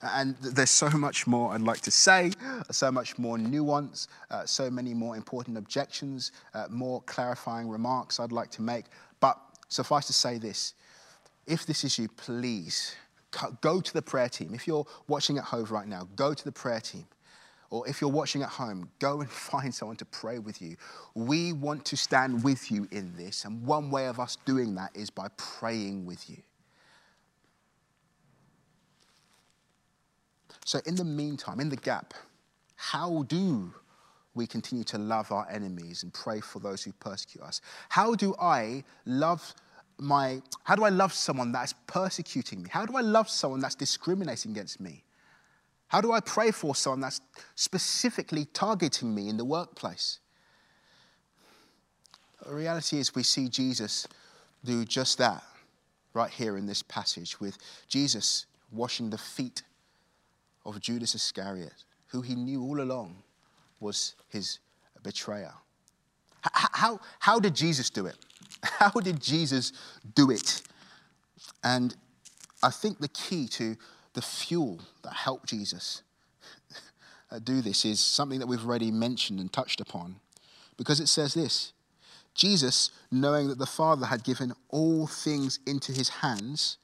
And 0.00 0.36
there's 0.36 0.70
so 0.70 0.88
much 0.90 1.26
more 1.26 1.52
I'd 1.52 1.60
like 1.60 1.80
to 1.80 1.90
say, 1.90 2.30
so 2.70 2.92
much 2.92 3.18
more 3.18 3.36
nuance, 3.36 4.06
uh, 4.30 4.46
so 4.46 4.70
many 4.70 4.94
more 4.94 5.16
important 5.16 5.58
objections, 5.58 6.30
uh, 6.54 6.66
more 6.70 7.02
clarifying 7.02 7.68
remarks 7.68 8.20
I'd 8.20 8.30
like 8.30 8.50
to 8.52 8.62
make. 8.62 8.84
But 9.18 9.38
suffice 9.68 10.06
to 10.06 10.12
say 10.12 10.38
this 10.38 10.74
if 11.48 11.66
this 11.66 11.82
is 11.82 11.98
you, 11.98 12.08
please 12.08 12.94
go 13.60 13.80
to 13.80 13.92
the 13.92 14.02
prayer 14.02 14.28
team. 14.28 14.54
If 14.54 14.66
you're 14.66 14.86
watching 15.08 15.38
at 15.38 15.44
home 15.44 15.64
right 15.64 15.88
now, 15.88 16.08
go 16.14 16.32
to 16.34 16.44
the 16.44 16.52
prayer 16.52 16.80
team. 16.80 17.06
Or 17.70 17.86
if 17.86 18.00
you're 18.00 18.10
watching 18.10 18.42
at 18.42 18.48
home, 18.48 18.90
go 18.98 19.20
and 19.20 19.30
find 19.52 19.74
someone 19.74 19.96
to 19.96 20.04
pray 20.04 20.38
with 20.38 20.62
you. 20.62 20.76
We 21.14 21.52
want 21.52 21.84
to 21.86 21.96
stand 21.96 22.44
with 22.44 22.70
you 22.70 22.86
in 22.90 23.14
this, 23.16 23.44
and 23.44 23.64
one 23.64 23.90
way 23.90 24.06
of 24.06 24.20
us 24.20 24.36
doing 24.44 24.74
that 24.76 24.90
is 24.94 25.10
by 25.10 25.28
praying 25.36 26.06
with 26.06 26.30
you. 26.30 26.36
So, 30.68 30.82
in 30.84 30.96
the 30.96 31.04
meantime, 31.04 31.60
in 31.60 31.70
the 31.70 31.78
gap, 31.78 32.12
how 32.76 33.22
do 33.22 33.72
we 34.34 34.46
continue 34.46 34.84
to 34.84 34.98
love 34.98 35.32
our 35.32 35.48
enemies 35.50 36.02
and 36.02 36.12
pray 36.12 36.40
for 36.40 36.58
those 36.58 36.84
who 36.84 36.92
persecute 36.92 37.40
us? 37.40 37.62
How 37.88 38.14
do 38.14 38.34
I 38.38 38.84
love 39.06 39.54
my, 39.96 40.42
how 40.64 40.76
do 40.76 40.84
I 40.84 40.90
love 40.90 41.14
someone 41.14 41.52
that's 41.52 41.72
persecuting 41.86 42.62
me? 42.62 42.68
How 42.70 42.84
do 42.84 42.98
I 42.98 43.00
love 43.00 43.30
someone 43.30 43.60
that's 43.60 43.76
discriminating 43.76 44.52
against 44.52 44.78
me? 44.78 45.04
How 45.86 46.02
do 46.02 46.12
I 46.12 46.20
pray 46.20 46.50
for 46.50 46.74
someone 46.74 47.00
that's 47.00 47.22
specifically 47.54 48.44
targeting 48.52 49.14
me 49.14 49.30
in 49.30 49.38
the 49.38 49.46
workplace? 49.46 50.18
The 52.46 52.54
reality 52.54 52.98
is, 52.98 53.14
we 53.14 53.22
see 53.22 53.48
Jesus 53.48 54.06
do 54.62 54.84
just 54.84 55.16
that 55.16 55.42
right 56.12 56.30
here 56.30 56.58
in 56.58 56.66
this 56.66 56.82
passage 56.82 57.40
with 57.40 57.56
Jesus 57.88 58.44
washing 58.70 59.08
the 59.08 59.16
feet 59.16 59.62
of 60.68 60.80
Judas 60.80 61.14
Iscariot, 61.14 61.84
who 62.08 62.20
he 62.20 62.34
knew 62.34 62.62
all 62.62 62.80
along 62.80 63.22
was 63.80 64.14
his 64.28 64.58
betrayer. 65.02 65.52
How, 66.42 67.00
how, 67.18 67.40
did 67.40 67.54
Jesus 67.54 67.90
do 67.90 68.06
it? 68.06 68.16
How 68.62 68.90
did 68.90 69.20
Jesus 69.20 69.72
do 70.14 70.30
it? 70.30 70.62
And 71.64 71.94
I 72.62 72.70
think 72.70 72.98
the 72.98 73.08
key 73.08 73.48
to 73.48 73.76
the 74.14 74.22
fuel 74.22 74.80
that 75.02 75.12
helped 75.12 75.48
Jesus 75.48 76.02
uh, 77.30 77.38
do 77.38 77.60
this 77.60 77.84
is 77.84 78.00
something 78.00 78.38
that 78.38 78.46
we've 78.46 78.64
already 78.64 78.90
mentioned 78.90 79.40
and 79.40 79.52
touched 79.52 79.80
upon. 79.80 80.16
Because 80.76 81.00
it 81.00 81.08
says 81.08 81.34
this 81.34 81.72
Jesus, 82.34 82.90
knowing 83.10 83.48
that 83.48 83.58
the 83.58 83.66
Father 83.66 84.06
had 84.06 84.22
given 84.22 84.52
all 84.68 85.06
things 85.06 85.58
into 85.66 85.92
his 85.92 86.08
hands, 86.08 86.78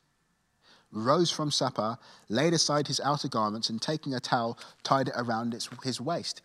rose 0.94 1.30
from 1.30 1.50
supper, 1.50 1.98
laid 2.28 2.54
aside 2.54 2.87
his 2.87 3.00
outer 3.00 3.28
garments, 3.28 3.68
and 3.68 3.83
taking 3.83 4.14
a 4.14 4.20
towel, 4.20 4.59
tied 4.83 5.09
it 5.09 5.14
around 5.16 5.52
his 5.83 6.00
waist. 6.00 6.40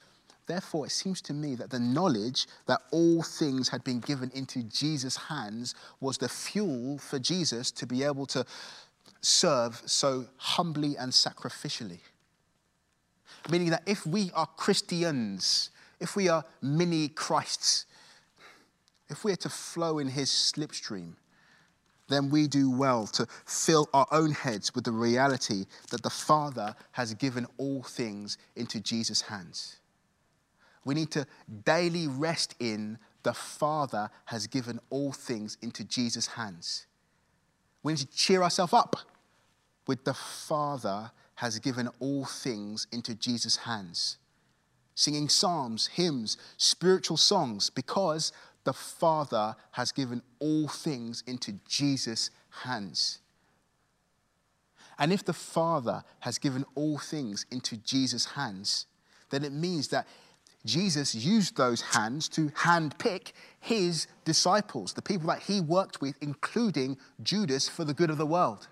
Therefore, 0.48 0.88
it 0.88 0.92
seems 0.92 1.22
to 1.22 1.34
me 1.34 1.54
that 1.56 1.70
the 1.70 1.80
knowledge 1.80 2.48
that 2.66 2.82
all 2.92 3.22
things 3.22 3.70
had 3.70 3.84
been 3.84 4.00
given 4.00 4.32
into 4.34 4.64
Jesus' 4.64 5.16
hands 5.16 5.76
was 6.02 6.18
the 6.18 6.28
fuel 6.28 6.98
for 6.98 7.20
Jesus 7.20 7.70
to 7.72 7.86
be 7.86 8.04
able 8.04 8.26
to 8.26 8.44
serve 9.22 9.82
so 9.86 10.26
humbly 10.38 10.98
and 10.98 11.12
sacrificially. 11.12 12.00
Meaning 13.50 13.70
that 13.70 13.84
if 13.86 14.08
we 14.08 14.32
are 14.34 14.48
Christians, 14.58 15.70
if 16.00 16.16
we 16.16 16.30
are 16.30 16.44
mini 16.62 17.10
Christs, 17.10 17.86
if 19.08 19.24
we 19.24 19.32
are 19.32 19.38
to 19.38 19.50
flow 19.50 20.00
in 20.00 20.08
his 20.08 20.30
slipstream, 20.30 21.14
then 22.10 22.30
we 22.30 22.48
do 22.48 22.70
well 22.70 23.08
to 23.08 23.28
fill 23.46 23.88
our 23.94 24.08
own 24.12 24.32
heads 24.32 24.76
with 24.76 24.84
the 24.84 24.92
reality 24.92 25.66
that 25.92 26.04
the 26.04 26.10
Father 26.10 26.76
has 26.92 27.14
given 27.14 27.48
all 27.58 27.84
things 27.84 28.38
into 28.56 28.80
Jesus' 28.80 29.22
hands. 29.22 29.78
We 30.86 30.96
need 30.96 31.12
to 31.12 31.26
daily 31.66 32.08
rest 32.08 32.56
in 32.60 32.98
the 33.24 33.34
Father 33.34 34.10
has 34.26 34.48
given 34.48 34.80
all 34.90 35.12
things 35.12 35.58
into 35.62 35.84
Jesus' 35.84 36.28
hands. 36.28 36.88
We 37.84 37.94
need 37.94 38.00
to 38.00 38.08
cheer 38.08 38.44
ourselves 38.44 38.74
up 38.74 38.96
with 39.88 40.04
the 40.06 40.14
Father 40.14 41.12
has 41.36 41.60
given 41.60 41.90
all 42.00 42.26
things 42.26 42.88
into 42.92 43.16
Jesus' 43.16 43.58
hands. 43.58 44.18
Singing 44.96 45.30
psalms, 45.30 45.88
hymns, 45.88 46.38
spiritual 46.58 47.18
songs, 47.18 47.70
because 47.70 48.34
the 48.70 48.74
Father 48.74 49.56
has 49.72 49.92
given 49.92 50.22
all 50.38 50.68
things 50.68 51.24
into 51.26 51.54
Jesus' 51.68 52.30
hands. 52.66 53.18
And 55.00 55.12
if 55.12 55.26
the 55.26 55.34
Father 55.34 56.04
has 56.20 56.38
given 56.38 56.64
all 56.76 57.00
things 57.00 57.48
into 57.50 57.78
Jesus' 57.78 58.26
hands, 58.26 58.86
then 59.32 59.44
it 59.44 59.54
means 59.54 59.88
that 59.88 60.06
Jesus 60.68 61.16
used 61.16 61.58
those 61.58 61.82
hands 61.82 62.30
to 62.30 62.50
handpick 62.50 63.32
his 63.60 64.06
disciples, 64.24 64.94
the 64.94 65.02
people 65.02 65.30
that 65.30 65.42
he 65.42 65.62
worked 65.62 66.00
with, 66.00 66.16
including 66.22 66.96
Judas, 67.24 67.68
for 67.68 67.84
the 67.84 67.96
good 67.96 68.12
of 68.12 68.20
the 68.20 68.26
world. 68.28 68.68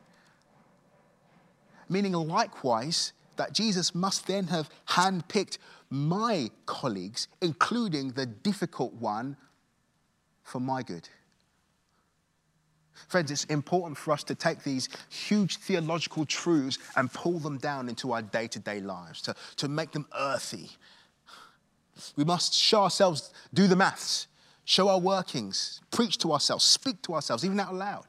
Meaning, 1.89 2.13
likewise, 2.13 3.13
that 3.37 3.51
Jesus 3.51 3.95
must 3.95 4.27
then 4.27 4.45
have 4.45 4.69
handpicked 4.89 5.57
my 5.89 6.51
colleagues, 6.67 7.27
including 7.41 8.11
the 8.11 8.27
difficult 8.27 8.93
one, 8.93 9.37
for 10.47 10.59
my 10.59 10.81
good. 10.81 11.07
Friends, 13.09 13.29
it's 13.29 13.43
important 13.45 13.97
for 13.97 14.11
us 14.11 14.23
to 14.23 14.33
take 14.33 14.63
these 14.63 14.89
huge 15.09 15.57
theological 15.57 16.25
truths 16.25 16.79
and 16.95 17.11
pull 17.13 17.37
them 17.39 17.57
down 17.57 17.89
into 17.89 18.11
our 18.11 18.21
day 18.21 18.47
to 18.47 18.59
day 18.59 18.79
lives, 18.79 19.21
to, 19.21 19.35
to 19.57 19.67
make 19.67 19.91
them 19.91 20.07
earthy, 20.17 20.71
we 22.15 22.23
must 22.23 22.53
show 22.53 22.83
ourselves, 22.83 23.33
do 23.53 23.67
the 23.67 23.75
maths, 23.75 24.27
show 24.65 24.87
our 24.87 24.99
workings, 24.99 25.81
preach 25.91 26.17
to 26.19 26.31
ourselves, 26.31 26.63
speak 26.63 27.01
to 27.03 27.13
ourselves, 27.13 27.43
even 27.43 27.59
out 27.59 27.73
loud. 27.73 28.05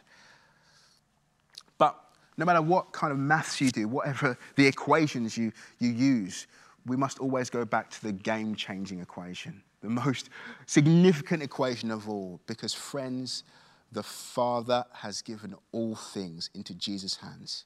But 1.78 1.98
no 2.36 2.44
matter 2.44 2.62
what 2.62 2.92
kind 2.92 3.12
of 3.12 3.18
maths 3.18 3.60
you 3.60 3.70
do, 3.70 3.88
whatever 3.88 4.38
the 4.56 4.66
equations 4.66 5.36
you, 5.36 5.52
you 5.78 5.90
use, 5.90 6.46
we 6.86 6.96
must 6.96 7.18
always 7.18 7.50
go 7.50 7.64
back 7.64 7.90
to 7.90 8.02
the 8.02 8.12
game 8.12 8.54
changing 8.54 9.00
equation, 9.00 9.62
the 9.80 9.88
most 9.88 10.30
significant 10.66 11.42
equation 11.42 11.90
of 11.90 12.08
all. 12.08 12.40
Because, 12.46 12.74
friends, 12.74 13.44
the 13.92 14.02
Father 14.02 14.84
has 14.92 15.22
given 15.22 15.54
all 15.72 15.94
things 15.94 16.50
into 16.54 16.74
Jesus' 16.74 17.16
hands. 17.16 17.64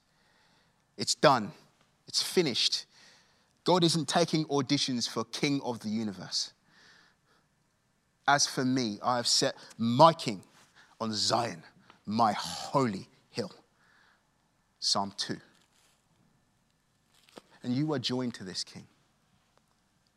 It's 0.97 1.15
done, 1.15 1.53
it's 2.07 2.23
finished. 2.23 2.87
God 3.65 3.85
isn't 3.85 4.09
taking 4.09 4.45
auditions 4.47 5.09
for 5.09 5.25
King 5.25 5.61
of 5.65 5.81
the 5.81 5.89
universe. 5.89 6.53
As 8.27 8.47
for 8.47 8.65
me, 8.65 8.99
I 9.03 9.17
have 9.17 9.27
set 9.27 9.55
my 9.79 10.13
King 10.13 10.43
on 11.01 11.13
Zion, 11.13 11.63
my 12.07 12.33
holy 12.33 13.09
hill. 13.31 13.53
Psalm 14.81 15.13
2. 15.17 15.37
And 17.63 17.73
you 17.73 17.93
are 17.93 17.99
joined 17.99 18.35
to 18.35 18.45
this 18.45 18.65
King. 18.65 18.87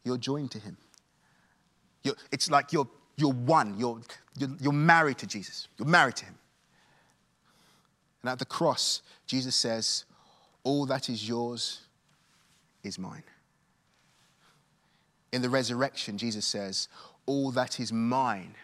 You're 0.04 0.18
joined 0.18 0.52
to 0.52 0.60
him. 0.60 0.78
You're, 2.06 2.16
it's 2.32 2.50
like 2.50 2.72
you're, 2.72 2.88
you're 3.18 3.34
one, 3.34 3.78
you're, 3.78 4.00
you're, 4.38 4.56
you're 4.62 4.72
married 4.72 5.18
to 5.18 5.28
Jesus, 5.28 5.68
you're 5.78 5.88
married 5.88 6.16
to 6.18 6.26
him. 6.26 6.36
And 8.22 8.32
at 8.32 8.40
the 8.40 8.46
cross, 8.46 9.02
Jesus 9.28 9.56
says, 9.56 10.06
All 10.64 10.86
that 10.86 11.10
is 11.10 11.28
yours 11.28 11.82
is 12.84 12.98
mine. 12.98 13.24
In 15.34 15.42
the 15.42 15.50
resurrection, 15.50 16.18
Jesus 16.18 16.46
says, 16.46 16.88
All 17.26 17.52
that 17.52 17.80
is 17.80 17.92
mine 17.92 18.56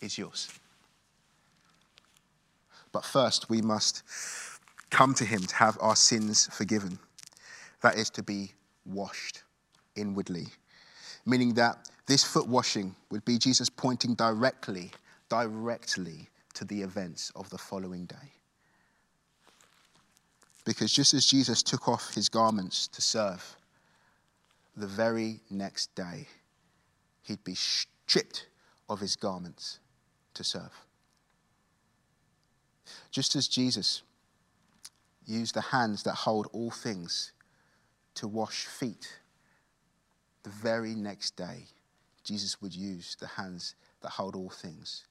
is 0.00 0.16
yours. 0.16 0.48
But 2.92 3.04
first, 3.04 3.48
we 3.48 3.62
must 3.62 4.02
come 4.90 5.14
to 5.14 5.24
Him 5.24 5.40
to 5.40 5.54
have 5.54 5.78
our 5.80 5.96
sins 5.96 6.48
forgiven. 6.52 6.98
That 7.82 7.96
is 7.96 8.10
to 8.10 8.22
be 8.22 8.52
washed 8.84 9.42
inwardly, 9.94 10.46
meaning 11.30 11.54
that 11.54 11.88
this 12.06 12.24
foot 12.24 12.48
washing 12.48 12.96
would 13.10 13.24
be 13.24 13.38
Jesus 13.38 13.70
pointing 13.70 14.14
directly, 14.14 14.90
directly 15.28 16.28
to 16.54 16.64
the 16.64 16.82
events 16.82 17.30
of 17.36 17.48
the 17.50 17.58
following 17.58 18.04
day. 18.06 18.16
Because 20.64 20.92
just 20.92 21.14
as 21.14 21.24
Jesus 21.24 21.62
took 21.62 21.88
off 21.88 22.12
his 22.14 22.28
garments 22.28 22.88
to 22.88 23.00
serve, 23.00 23.56
the 24.76 24.88
very 24.88 25.40
next 25.50 25.94
day, 25.94 26.26
he'd 27.22 27.44
be 27.44 27.54
stripped 27.54 28.48
of 28.88 28.98
his 28.98 29.14
garments 29.14 29.78
to 30.34 30.42
serve. 30.42 30.72
Just 33.12 33.36
as 33.36 33.46
Jesus 33.46 34.02
used 35.26 35.54
the 35.54 35.60
hands 35.60 36.02
that 36.02 36.14
hold 36.14 36.48
all 36.52 36.72
things 36.72 37.32
to 38.14 38.26
wash 38.26 38.64
feet, 38.66 39.19
the 40.42 40.50
very 40.50 40.94
next 40.94 41.36
day, 41.36 41.66
Jesus 42.24 42.60
would 42.60 42.74
use 42.74 43.16
the 43.18 43.26
hands 43.26 43.74
that 44.02 44.10
hold 44.10 44.36
all 44.36 44.50
things 44.50 45.04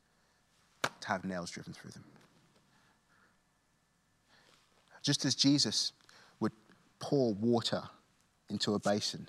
to 0.84 1.08
have 1.08 1.24
nails 1.24 1.52
driven 1.52 1.74
through 1.74 1.92
them. 1.92 2.06
Just 5.02 5.26
as 5.26 5.36
Jesus 5.36 5.94
would 6.40 6.52
pour 7.00 7.34
water 7.34 7.84
into 8.50 8.74
a 8.74 8.80
basin 8.80 9.28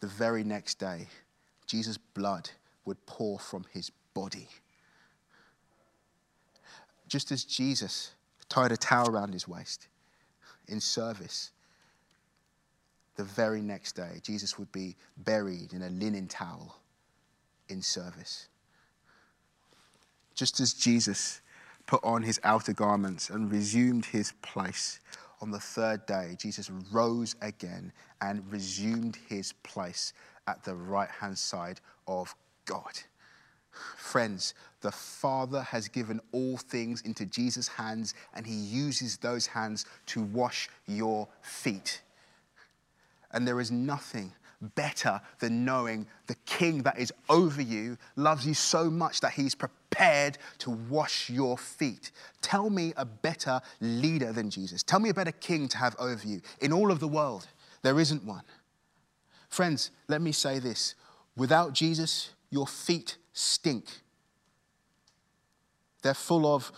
the 0.00 0.06
very 0.06 0.44
next 0.44 0.78
day, 0.78 1.06
Jesus' 1.66 1.98
blood 1.98 2.50
would 2.84 3.04
pour 3.06 3.38
from 3.38 3.64
his 3.72 3.90
body. 4.14 4.48
Just 7.08 7.32
as 7.32 7.44
Jesus 7.44 8.12
tied 8.48 8.72
a 8.72 8.76
towel 8.76 9.08
around 9.08 9.32
his 9.32 9.48
waist 9.48 9.88
in 10.68 10.80
service, 10.80 11.50
the 13.16 13.24
very 13.24 13.60
next 13.60 13.92
day, 13.92 14.20
Jesus 14.22 14.58
would 14.58 14.70
be 14.72 14.96
buried 15.18 15.72
in 15.72 15.82
a 15.82 15.90
linen 15.90 16.28
towel 16.28 16.76
in 17.68 17.82
service. 17.82 18.48
Just 20.34 20.60
as 20.60 20.74
Jesus 20.74 21.40
put 21.86 22.02
on 22.04 22.22
his 22.22 22.38
outer 22.44 22.72
garments 22.72 23.30
and 23.30 23.50
resumed 23.50 24.04
his 24.04 24.32
place 24.42 25.00
on 25.40 25.50
the 25.50 25.60
third 25.60 26.04
day, 26.06 26.36
Jesus 26.38 26.70
rose 26.92 27.36
again 27.40 27.92
and 28.20 28.42
resumed 28.50 29.18
his 29.28 29.52
place 29.62 30.12
at 30.46 30.62
the 30.64 30.74
right 30.74 31.10
hand 31.10 31.38
side 31.38 31.80
of 32.06 32.34
God. 32.64 32.92
Friends, 33.96 34.54
the 34.80 34.92
Father 34.92 35.62
has 35.62 35.88
given 35.88 36.20
all 36.32 36.56
things 36.56 37.02
into 37.02 37.26
Jesus' 37.26 37.68
hands, 37.68 38.14
and 38.34 38.46
he 38.46 38.54
uses 38.54 39.18
those 39.18 39.46
hands 39.46 39.84
to 40.06 40.22
wash 40.22 40.68
your 40.86 41.28
feet. 41.42 42.00
And 43.36 43.46
there 43.46 43.60
is 43.60 43.70
nothing 43.70 44.32
better 44.74 45.20
than 45.40 45.62
knowing 45.62 46.06
the 46.26 46.36
king 46.46 46.82
that 46.84 46.98
is 46.98 47.12
over 47.28 47.60
you 47.60 47.98
loves 48.16 48.46
you 48.46 48.54
so 48.54 48.88
much 48.88 49.20
that 49.20 49.32
he's 49.32 49.54
prepared 49.54 50.38
to 50.56 50.70
wash 50.70 51.28
your 51.28 51.58
feet. 51.58 52.12
Tell 52.40 52.70
me 52.70 52.94
a 52.96 53.04
better 53.04 53.60
leader 53.78 54.32
than 54.32 54.48
Jesus. 54.48 54.82
Tell 54.82 55.00
me 55.00 55.10
a 55.10 55.14
better 55.14 55.32
king 55.32 55.68
to 55.68 55.76
have 55.76 55.94
over 55.98 56.26
you. 56.26 56.40
In 56.62 56.72
all 56.72 56.90
of 56.90 56.98
the 56.98 57.06
world, 57.06 57.46
there 57.82 58.00
isn't 58.00 58.24
one. 58.24 58.44
Friends, 59.50 59.90
let 60.08 60.22
me 60.22 60.32
say 60.32 60.58
this 60.58 60.94
without 61.36 61.74
Jesus, 61.74 62.30
your 62.48 62.66
feet 62.66 63.18
stink. 63.34 63.84
They're 66.00 66.14
full 66.14 66.46
of 66.46 66.72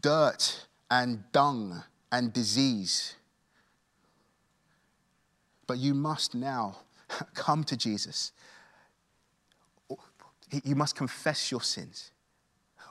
dirt 0.00 0.68
and 0.88 1.24
dung 1.32 1.82
and 2.12 2.32
disease. 2.32 3.16
But 5.66 5.78
you 5.78 5.94
must 5.94 6.34
now 6.34 6.78
come 7.34 7.64
to 7.64 7.76
Jesus. 7.76 8.32
You 10.64 10.74
must 10.74 10.96
confess 10.96 11.50
your 11.50 11.62
sins. 11.62 12.10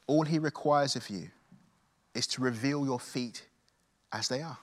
All 0.08 0.24
he 0.24 0.40
requires 0.40 0.96
of 0.96 1.10
you 1.10 1.30
is 2.14 2.28
to 2.28 2.42
reveal 2.42 2.86
your 2.86 3.00
feet 3.00 3.46
as 4.12 4.28
they 4.28 4.42
are. 4.42 4.58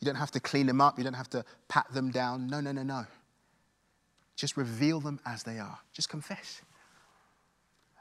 You 0.00 0.06
don't 0.06 0.16
have 0.16 0.30
to 0.32 0.40
clean 0.40 0.66
them 0.66 0.80
up, 0.80 0.98
you 0.98 1.04
don't 1.04 1.14
have 1.14 1.30
to 1.30 1.44
pat 1.68 1.86
them 1.92 2.10
down. 2.10 2.46
No, 2.46 2.60
no, 2.60 2.72
no, 2.72 2.82
no. 2.82 3.06
Just 4.36 4.56
reveal 4.56 5.00
them 5.00 5.20
as 5.24 5.42
they 5.44 5.58
are. 5.58 5.78
Just 5.92 6.08
confess. 6.08 6.62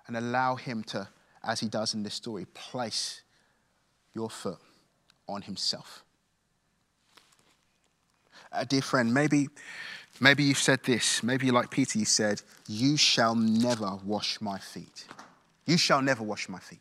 And 0.07 0.17
allow 0.17 0.55
him 0.55 0.83
to, 0.85 1.07
as 1.43 1.59
he 1.59 1.67
does 1.67 1.93
in 1.93 2.03
this 2.03 2.15
story, 2.15 2.45
place 2.53 3.21
your 4.13 4.29
foot 4.29 4.59
on 5.27 5.43
himself. 5.43 6.02
Uh, 8.53 8.63
dear 8.63 8.81
friend, 8.81 9.13
maybe, 9.13 9.49
maybe 10.19 10.43
you've 10.43 10.57
said 10.57 10.83
this. 10.83 11.23
Maybe, 11.23 11.51
like 11.51 11.69
Peter, 11.71 11.97
you 11.97 12.05
said, 12.05 12.41
You 12.67 12.97
shall 12.97 13.35
never 13.35 13.97
wash 14.03 14.39
my 14.41 14.59
feet. 14.59 15.05
You 15.65 15.77
shall 15.77 16.01
never 16.01 16.23
wash 16.23 16.49
my 16.49 16.59
feet. 16.59 16.79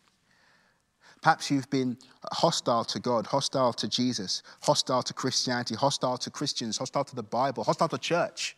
Perhaps 1.22 1.50
you've 1.50 1.70
been 1.70 1.96
hostile 2.32 2.84
to 2.84 2.98
God, 2.98 3.26
hostile 3.28 3.72
to 3.74 3.88
Jesus, 3.88 4.42
hostile 4.60 5.04
to 5.04 5.14
Christianity, 5.14 5.76
hostile 5.76 6.18
to 6.18 6.30
Christians, 6.30 6.76
hostile 6.76 7.04
to 7.04 7.14
the 7.14 7.22
Bible, 7.22 7.62
hostile 7.62 7.88
to 7.88 7.98
church. 7.98 8.56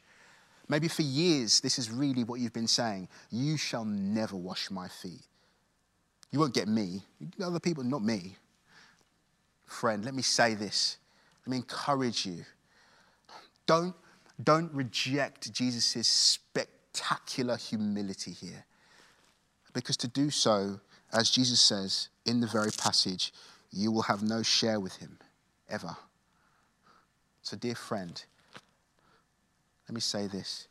Maybe 0.68 0.88
for 0.88 1.02
years, 1.02 1.60
this 1.60 1.78
is 1.78 1.90
really 1.90 2.24
what 2.24 2.40
you've 2.40 2.54
been 2.54 2.66
saying. 2.66 3.08
You 3.30 3.58
shall 3.58 3.84
never 3.84 4.34
wash 4.34 4.70
my 4.70 4.88
feet. 4.88 5.20
You 6.30 6.40
won't 6.40 6.54
get 6.54 6.66
me. 6.66 7.02
Other 7.40 7.60
people, 7.60 7.84
not 7.84 8.02
me. 8.02 8.36
Friend, 9.66 10.02
let 10.02 10.14
me 10.14 10.22
say 10.22 10.54
this. 10.54 10.96
Let 11.44 11.50
me 11.50 11.56
encourage 11.58 12.24
you. 12.24 12.44
Don't, 13.66 13.94
don't 14.42 14.72
reject 14.72 15.52
Jesus' 15.52 16.08
spectacular 16.08 17.56
humility 17.56 18.32
here. 18.32 18.64
Because 19.72 19.96
to 19.98 20.08
do 20.08 20.30
so, 20.30 20.80
as 21.12 21.30
Jesus 21.30 21.60
says 21.60 22.08
in 22.24 22.40
the 22.40 22.46
very 22.46 22.70
passage, 22.70 23.32
you 23.70 23.90
will 23.90 24.02
have 24.02 24.22
no 24.22 24.42
share 24.42 24.80
with 24.80 24.96
him 24.96 25.18
ever. 25.68 25.96
So, 27.42 27.56
dear 27.56 27.74
friend, 27.74 28.22
let 29.88 29.94
me 29.94 30.00
say 30.00 30.26
this 30.26 30.68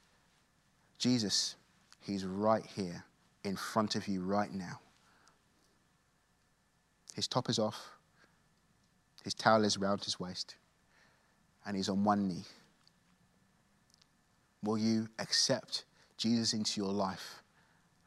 Jesus, 0.97 1.55
he's 1.99 2.25
right 2.25 2.65
here 2.65 3.03
in 3.43 3.55
front 3.55 3.95
of 3.95 4.07
you 4.07 4.21
right 4.21 4.53
now. 4.53 4.79
His 7.13 7.27
top 7.27 7.49
is 7.49 7.59
off, 7.59 7.77
his 9.23 9.33
towel 9.33 9.65
is 9.65 9.77
round 9.77 10.03
his 10.03 10.19
waist, 10.19 10.55
and 11.65 11.75
he's 11.75 11.89
on 11.89 12.03
one 12.03 12.27
knee. 12.27 12.43
Will 14.63 14.77
you 14.77 15.09
accept 15.19 15.85
Jesus 16.17 16.53
into 16.53 16.81
your 16.81 16.91
life? 16.91 17.43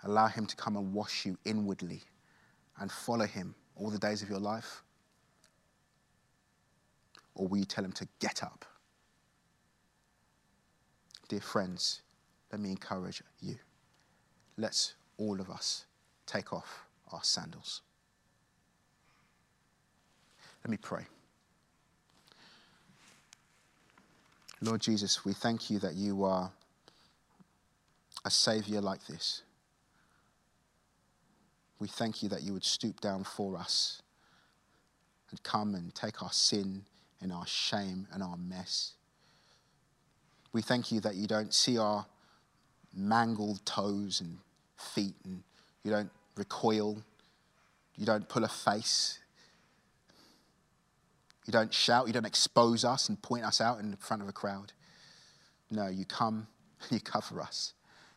Allow 0.04 0.28
him 0.28 0.46
to 0.46 0.56
come 0.56 0.76
and 0.76 0.92
wash 0.92 1.26
you 1.26 1.36
inwardly 1.44 2.02
and 2.80 2.90
follow 2.90 3.26
him 3.26 3.54
all 3.76 3.90
the 3.90 3.98
days 3.98 4.22
of 4.22 4.30
your 4.30 4.40
life? 4.40 4.82
Or 7.34 7.46
will 7.46 7.58
you 7.58 7.64
tell 7.66 7.84
him 7.84 7.92
to 7.92 8.08
get 8.20 8.42
up? 8.42 8.64
Dear 11.28 11.40
friends, 11.40 12.02
let 12.50 12.60
me 12.60 12.70
encourage 12.70 13.22
you. 13.40 13.56
Let's 14.56 14.94
all 15.18 15.40
of 15.40 15.50
us 15.50 15.84
take 16.24 16.52
off 16.52 16.86
our 17.12 17.22
sandals. 17.22 17.82
Let 20.64 20.70
me 20.70 20.78
pray. 20.78 21.06
Lord 24.66 24.80
Jesus, 24.80 25.24
we 25.24 25.32
thank 25.32 25.70
you 25.70 25.78
that 25.78 25.94
you 25.94 26.24
are 26.24 26.50
a 28.24 28.30
Savior 28.30 28.80
like 28.80 29.06
this. 29.06 29.42
We 31.78 31.86
thank 31.86 32.20
you 32.20 32.28
that 32.30 32.42
you 32.42 32.52
would 32.52 32.64
stoop 32.64 33.00
down 33.00 33.22
for 33.22 33.56
us 33.56 34.02
and 35.30 35.40
come 35.44 35.76
and 35.76 35.94
take 35.94 36.20
our 36.20 36.32
sin 36.32 36.84
and 37.20 37.32
our 37.32 37.46
shame 37.46 38.08
and 38.12 38.24
our 38.24 38.36
mess. 38.36 38.94
We 40.52 40.62
thank 40.62 40.90
you 40.90 40.98
that 41.00 41.14
you 41.14 41.28
don't 41.28 41.54
see 41.54 41.78
our 41.78 42.04
mangled 42.92 43.64
toes 43.64 44.20
and 44.20 44.38
feet 44.76 45.14
and 45.24 45.44
you 45.84 45.92
don't 45.92 46.10
recoil, 46.34 47.00
you 47.94 48.04
don't 48.04 48.28
pull 48.28 48.42
a 48.42 48.48
face, 48.48 49.20
you 51.46 51.52
don't 51.52 51.72
shout, 51.72 52.06
you 52.06 52.12
don't 52.12 52.26
expose 52.26 52.84
us 52.84 53.08
and 53.08 53.20
point 53.22 53.44
us 53.44 53.60
out 53.60 53.78
in 53.78 53.96
front 53.96 54.22
of 54.22 54.28
a 54.28 54.32
crowd. 54.32 54.72
No, 55.70 55.88
you 55.88 56.04
come 56.04 56.46
and 56.82 56.90
you 56.92 57.00
cover 57.00 57.40
us, 57.40 57.72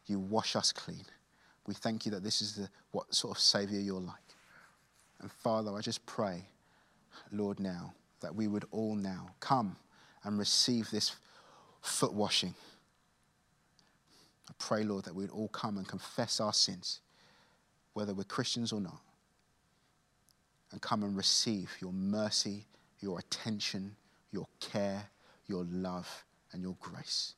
you 0.06 0.20
wash 0.20 0.56
us 0.56 0.72
clean. 0.72 1.06
We 1.68 1.74
thank 1.76 2.06
you 2.06 2.12
that 2.14 2.24
this 2.24 2.42
is 2.42 2.56
the, 2.56 2.70
what 2.92 3.14
sort 3.14 3.38
of 3.38 3.42
Savior 3.42 3.80
you're 3.80 4.00
like. 4.00 4.16
And 5.22 5.32
Father, 5.32 5.72
I 5.76 5.82
just 5.82 6.06
pray, 6.06 6.46
Lord, 7.32 7.60
now 7.60 7.94
that 8.22 8.34
we 8.34 8.48
would 8.48 8.66
all 8.72 8.96
now 8.96 9.30
come 9.40 9.76
and 10.24 10.40
receive 10.40 10.90
this 10.90 11.16
foot 11.82 12.14
washing. 12.14 12.54
I 14.50 14.54
pray, 14.58 14.84
Lord, 14.84 15.06
that 15.06 15.16
we 15.16 15.24
would 15.24 15.32
all 15.32 15.48
come 15.50 15.78
and 15.78 15.88
confess 15.88 16.40
our 16.40 16.54
sins, 16.54 17.02
whether 17.94 18.14
we're 18.14 18.24
Christians 18.24 18.72
or 18.72 18.82
not, 18.82 19.02
and 20.72 20.82
come 20.82 21.04
and 21.04 21.16
receive 21.16 21.76
your 21.80 21.94
mercy, 21.94 22.66
your 23.00 23.20
attention, 23.20 23.96
your 24.32 24.48
care, 24.60 25.10
your 25.48 25.66
love, 25.72 26.26
and 26.52 26.62
your 26.62 26.76
grace. 26.80 27.34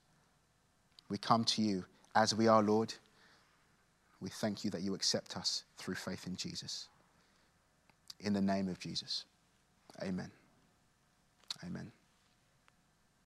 We 1.09 1.17
come 1.17 1.43
to 1.45 1.61
you 1.61 1.85
as 2.15 2.33
we 2.33 2.47
are, 2.47 2.63
Lord. 2.63 2.93
We 4.19 4.29
thank 4.29 4.63
you 4.63 4.71
that 4.71 4.81
you 4.81 4.93
accept 4.93 5.35
us 5.35 5.63
through 5.77 5.95
faith 5.95 6.27
in 6.27 6.35
Jesus. 6.35 6.87
In 8.19 8.33
the 8.33 8.41
name 8.41 8.67
of 8.69 8.79
Jesus. 8.79 9.25
Amen. 10.01 10.31
Amen. 11.65 11.91